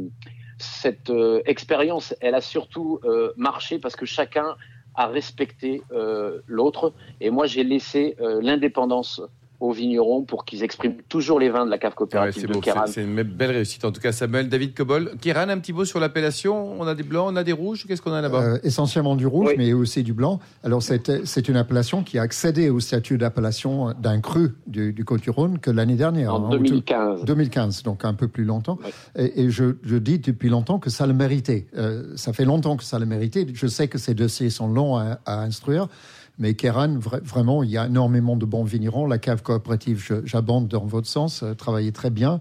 cette 0.59 1.13
expérience, 1.45 2.15
elle 2.21 2.37
a 2.37 2.41
surtout 2.41 3.01
marché 3.37 3.81
parce 3.81 3.97
que 3.97 4.07
chacun 4.07 4.55
a 4.95 5.07
respecté 5.07 5.83
euh, 5.93 6.41
l'autre. 6.47 6.93
Et 7.21 7.31
moi 7.31 7.47
j'ai 7.47 7.65
laissé 7.65 8.17
euh, 8.21 8.41
l'indépendance 8.43 9.21
aux 9.63 9.73
vignerons 9.73 10.23
pour 10.23 10.45
qu'ils 10.45 10.63
expriment 10.65 10.97
toujours 11.09 11.39
les 11.39 11.49
vins 11.49 11.65
de 11.65 11.71
la 11.71 11.79
cave 11.79 11.93
Ouais, 11.93 11.97
coopérative 11.97 12.43
c'est 12.49 12.53
de 12.53 12.59
Kéran. 12.59 12.85
c'est 12.87 13.03
une 13.05 13.23
belle 13.23 13.53
réussite 13.53 13.85
en 13.85 13.93
tout 13.93 14.01
cas 14.01 14.11
Samuel. 14.13 14.49
David 14.49 14.75
Cobol, 14.75 15.13
Kiran, 15.21 15.49
un 15.49 15.59
petit 15.59 15.73
mot 15.73 15.85
sur 15.85 16.01
l'appellation. 16.01 16.81
On 16.81 16.87
a 16.87 16.95
des 16.95 17.03
blancs, 17.05 17.29
on 17.33 17.37
a 17.37 17.45
des 17.45 17.53
rouges. 17.53 17.87
Qu'est-ce 17.87 18.03
qu'on 18.03 18.13
a 18.13 18.21
là-bas 18.21 18.43
Euh, 18.43 18.59
essentiellement 18.65 19.15
du 19.15 19.27
rouge, 19.27 19.49
Oui. 19.51 19.55
mais 19.59 19.73
aussi 19.73 20.03
du 20.03 20.13
blanc. 20.13 20.41
Alors, 20.65 20.83
c'est 20.83 21.25
c'est 21.27 21.49
une 21.49 21.57
appellation 21.57 22.03
qui 22.03 22.19
a 22.19 22.23
accédé 22.23 22.71
au 22.71 22.81
statut 22.81 23.19
d'appellation 23.19 23.93
d'un 24.01 24.21
cru 24.21 24.51
du, 24.67 24.93
du 24.93 25.05
Côte-du-Rhône 25.05 25.59
que 25.59 25.71
l'année 25.71 25.95
dernière. 25.97 26.35
En 26.35 26.45
hein, 26.45 26.49
au 26.49 26.57
tout- 26.57 26.65
2015. 26.65 27.25
2015, 27.25 27.83
donc 27.85 28.05
un 28.05 28.15
peu 28.15 28.29
plus 28.29 28.45
longtemps. 28.45 28.79
Oui. 28.85 28.91
Et, 29.17 29.43
et 29.43 29.51
je, 29.51 29.77
je 29.85 29.97
dis 29.97 30.19
depuis 30.19 30.49
longtemps 30.49 30.79
que 30.79 30.91
ça 30.91 31.07
le 31.07 31.13
méritait. 31.13 31.67
Euh, 31.77 32.13
ça 32.17 32.33
fait 32.33 32.45
longtemps 32.45 32.77
que 32.77 32.85
ça 32.85 32.99
le 32.99 33.07
méritait. 33.07 33.47
Je 33.53 33.67
sais 33.67 33.87
que 33.89 33.99
ces 33.99 34.15
dossiers 34.15 34.51
sont 34.51 34.67
longs 34.69 34.97
à, 34.97 35.19
à 35.27 35.41
instruire. 35.43 35.87
Mais 36.39 36.55
Kéran, 36.55 36.97
vra- 36.99 37.23
vraiment, 37.23 37.63
il 37.63 37.71
y 37.71 37.79
a 37.79 37.87
énormément 37.87 38.37
de 38.37 38.45
bons 38.47 38.65
vignerons. 38.65 39.07
La 39.07 39.19
cave 39.19 39.43
coopérative, 39.43 40.23
j'abonde 40.25 40.69
dans 40.69 40.85
votre 40.87 41.07
sens, 41.09 41.43
euh, 41.43 41.55
travaillait 41.55 41.93
très 41.93 42.11
bien. 42.11 42.41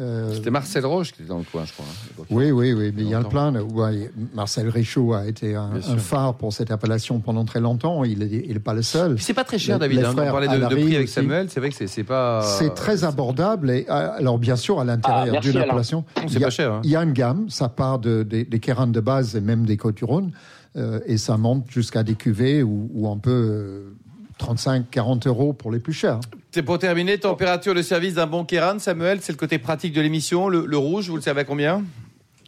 Euh, 0.00 0.32
C'était 0.34 0.50
Marcel 0.50 0.86
Roche 0.86 1.12
qui 1.12 1.20
était 1.20 1.28
dans 1.28 1.36
le 1.36 1.44
coin, 1.44 1.64
je 1.66 1.72
crois. 1.74 1.84
hein, 1.86 2.24
oui, 2.30 2.50
oui, 2.50 2.72
oui, 2.72 2.92
mais 2.96 3.02
il 3.02 3.08
y 3.10 3.14
a 3.14 3.18
le 3.18 3.24
Longtemps. 3.24 3.52
plein. 3.52 3.60
Ouais, 3.62 4.10
Marcel 4.32 4.70
Richaud 4.70 5.12
a 5.12 5.26
été 5.26 5.54
un, 5.54 5.68
phare 5.98 6.34
pour 6.34 6.50
cette 6.54 6.70
appellation 6.70 7.18
pendant 7.20 7.44
très 7.44 7.60
longtemps. 7.60 8.02
Il 8.04 8.20
n'est 8.20 8.58
pas 8.58 8.72
le 8.72 8.80
seul. 8.80 9.20
C'est 9.20 9.34
pas 9.34 9.44
très 9.44 9.58
cher, 9.58 9.76
Le- 9.76 9.80
David. 9.80 9.98
les 9.98 10.04
hein. 10.06 10.12
On 10.12 10.14
parlait 10.14 10.48
de, 10.48 10.56
de 10.56 10.66
prix 10.66 10.94
avec 10.96 11.04
aussi. 11.08 11.12
Samuel. 11.14 11.50
C'est 11.50 11.60
vrai 11.60 11.68
que 11.68 11.86
c'est 11.86 12.04
pas. 12.04 12.40
C'est 12.42 12.72
très 12.72 13.04
abordable. 13.04 13.70
Et, 13.70 13.84
euh, 13.90 14.10
alors, 14.16 14.38
bien 14.38 14.56
sûr, 14.56 14.78
à 14.78 14.82
Ah, 14.82 14.84
l'intérieur 14.86 15.26
merci, 15.32 15.50
d'une 15.50 15.60
appellation, 15.60 16.04
il 16.26 16.32
y 16.32 16.36
a- 16.38 16.46
pas 16.46 16.50
cher, 16.50 16.72
hein. 16.72 16.80
Il 16.84 16.90
y 16.90 16.96
a 16.96 17.02
une 17.02 17.12
gamme. 17.12 17.50
Ça 17.50 17.68
part 17.68 17.98
de, 17.98 18.22
des, 18.22 18.44
des 18.44 18.60
Kéran 18.60 18.86
de 18.86 19.00
base 19.00 19.36
et 19.36 19.42
même 19.42 19.66
des 19.66 19.76
Côtes-du-Rhône. 19.76 20.32
Euh, 20.76 21.00
et 21.06 21.18
ça 21.18 21.36
monte 21.36 21.70
jusqu'à 21.70 22.02
des 22.02 22.14
cuvées 22.14 22.62
où, 22.62 22.90
où 22.92 23.08
on 23.08 23.18
peut 23.18 23.30
euh, 23.30 23.96
35-40 24.40 25.28
euros 25.28 25.52
pour 25.52 25.70
les 25.70 25.80
plus 25.80 25.92
chers. 25.92 26.20
C'est 26.50 26.62
pour 26.62 26.78
terminer, 26.78 27.18
température 27.18 27.74
de 27.74 27.82
service 27.82 28.14
d'un 28.14 28.26
bon 28.26 28.44
Kéran, 28.44 28.78
Samuel, 28.78 29.20
c'est 29.20 29.32
le 29.32 29.38
côté 29.38 29.58
pratique 29.58 29.92
de 29.92 30.00
l'émission. 30.00 30.48
Le, 30.48 30.66
le 30.66 30.76
rouge, 30.78 31.08
vous 31.08 31.16
le 31.16 31.22
savez 31.22 31.40
à 31.40 31.44
combien? 31.44 31.82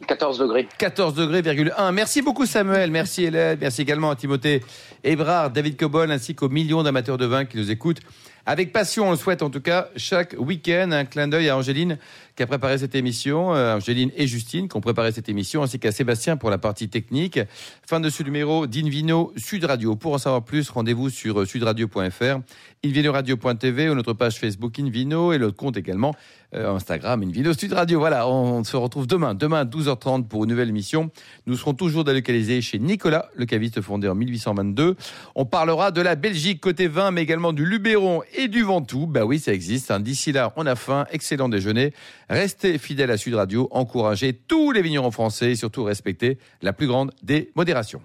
14 0.07 0.39
degrés. 0.39 0.67
14 0.77 1.13
degrés, 1.13 1.41
virgule 1.41 1.73
1. 1.77 1.91
Merci 1.91 2.21
beaucoup 2.21 2.45
Samuel, 2.45 2.91
merci 2.91 3.23
Hélène, 3.23 3.57
merci 3.61 3.81
également 3.81 4.11
à 4.11 4.15
Timothée 4.15 4.61
Hébrard, 5.03 5.51
David 5.51 5.77
Cobol, 5.77 6.11
ainsi 6.11 6.35
qu'aux 6.35 6.49
millions 6.49 6.83
d'amateurs 6.83 7.17
de 7.17 7.25
vin 7.25 7.45
qui 7.45 7.57
nous 7.57 7.71
écoutent 7.71 8.01
Avec 8.47 8.71
passion, 8.71 9.07
on 9.07 9.11
le 9.11 9.17
souhaite 9.17 9.41
en 9.41 9.49
tout 9.49 9.59
cas 9.59 9.89
chaque 9.95 10.35
week-end. 10.37 10.91
Un 10.91 11.05
clin 11.05 11.27
d'œil 11.27 11.49
à 11.49 11.57
Angéline 11.57 11.97
qui 12.35 12.43
a 12.43 12.47
préparé 12.47 12.77
cette 12.77 12.93
émission, 12.93 13.55
euh, 13.55 13.77
Angéline 13.77 14.11
et 14.15 14.27
Justine 14.27 14.67
qui 14.67 14.77
ont 14.77 14.81
préparé 14.81 15.11
cette 15.11 15.29
émission, 15.29 15.63
ainsi 15.63 15.79
qu'à 15.79 15.91
Sébastien 15.91 16.37
pour 16.37 16.49
la 16.49 16.57
partie 16.57 16.89
technique. 16.89 17.39
Fin 17.87 17.99
de 17.99 18.09
ce 18.09 18.21
numéro 18.23 18.67
d'Invino 18.67 19.33
Sud 19.37 19.63
Radio. 19.65 19.95
Pour 19.95 20.13
en 20.13 20.17
savoir 20.17 20.43
plus, 20.43 20.69
rendez-vous 20.69 21.09
sur 21.09 21.41
euh, 21.41 21.45
sudradio.fr, 21.45 22.39
invinoradio.tv 22.85 23.89
ou 23.89 23.95
notre 23.95 24.13
page 24.13 24.37
Facebook 24.37 24.77
Invino 24.79 25.33
et 25.33 25.39
notre 25.39 25.55
compte 25.55 25.77
également 25.77 26.13
euh, 26.53 26.75
Instagram 26.75 27.23
Invino 27.23 27.53
Sud 27.53 27.73
Radio. 27.73 27.99
Voilà, 27.99 28.27
on 28.27 28.63
se 28.63 28.77
retrouve 28.77 29.07
demain, 29.07 29.33
demain 29.33 29.61
à 29.61 29.65
12h30 29.65 30.27
pour 30.27 30.43
une 30.43 30.51
nouvelle 30.51 30.69
émission. 30.69 31.09
Nous 31.47 31.57
serons 31.57 31.73
toujours 31.73 32.03
délocalisés 32.03 32.61
chez 32.61 32.79
Nicolas, 32.79 33.29
le 33.35 33.45
caviste 33.45 33.81
fondé 33.81 34.07
en 34.07 34.15
1822. 34.15 34.95
On 35.35 35.45
parlera 35.45 35.91
de 35.91 36.01
la 36.01 36.15
Belgique 36.15 36.61
côté 36.61 36.87
vin, 36.87 37.11
mais 37.11 37.23
également 37.23 37.53
du 37.53 37.65
Luberon 37.65 38.21
et 38.37 38.47
du 38.47 38.63
Ventoux. 38.63 39.07
Bah 39.07 39.25
oui, 39.25 39.39
ça 39.39 39.53
existe. 39.53 39.91
Hein. 39.91 39.99
D'ici 39.99 40.31
là, 40.31 40.53
on 40.55 40.65
a 40.65 40.75
faim. 40.75 41.05
Excellent 41.11 41.49
déjeuner. 41.49 41.93
Restez 42.29 42.77
fidèles 42.77 43.11
à 43.11 43.17
Sud 43.17 43.35
Radio. 43.35 43.67
Encouragez 43.71 44.33
tous 44.33 44.71
les 44.71 44.81
vignerons 44.81 45.11
français 45.11 45.51
et 45.51 45.55
surtout 45.55 45.83
respectez 45.83 46.37
la 46.61 46.73
plus 46.73 46.87
grande 46.87 47.11
des 47.23 47.51
modérations. 47.55 48.01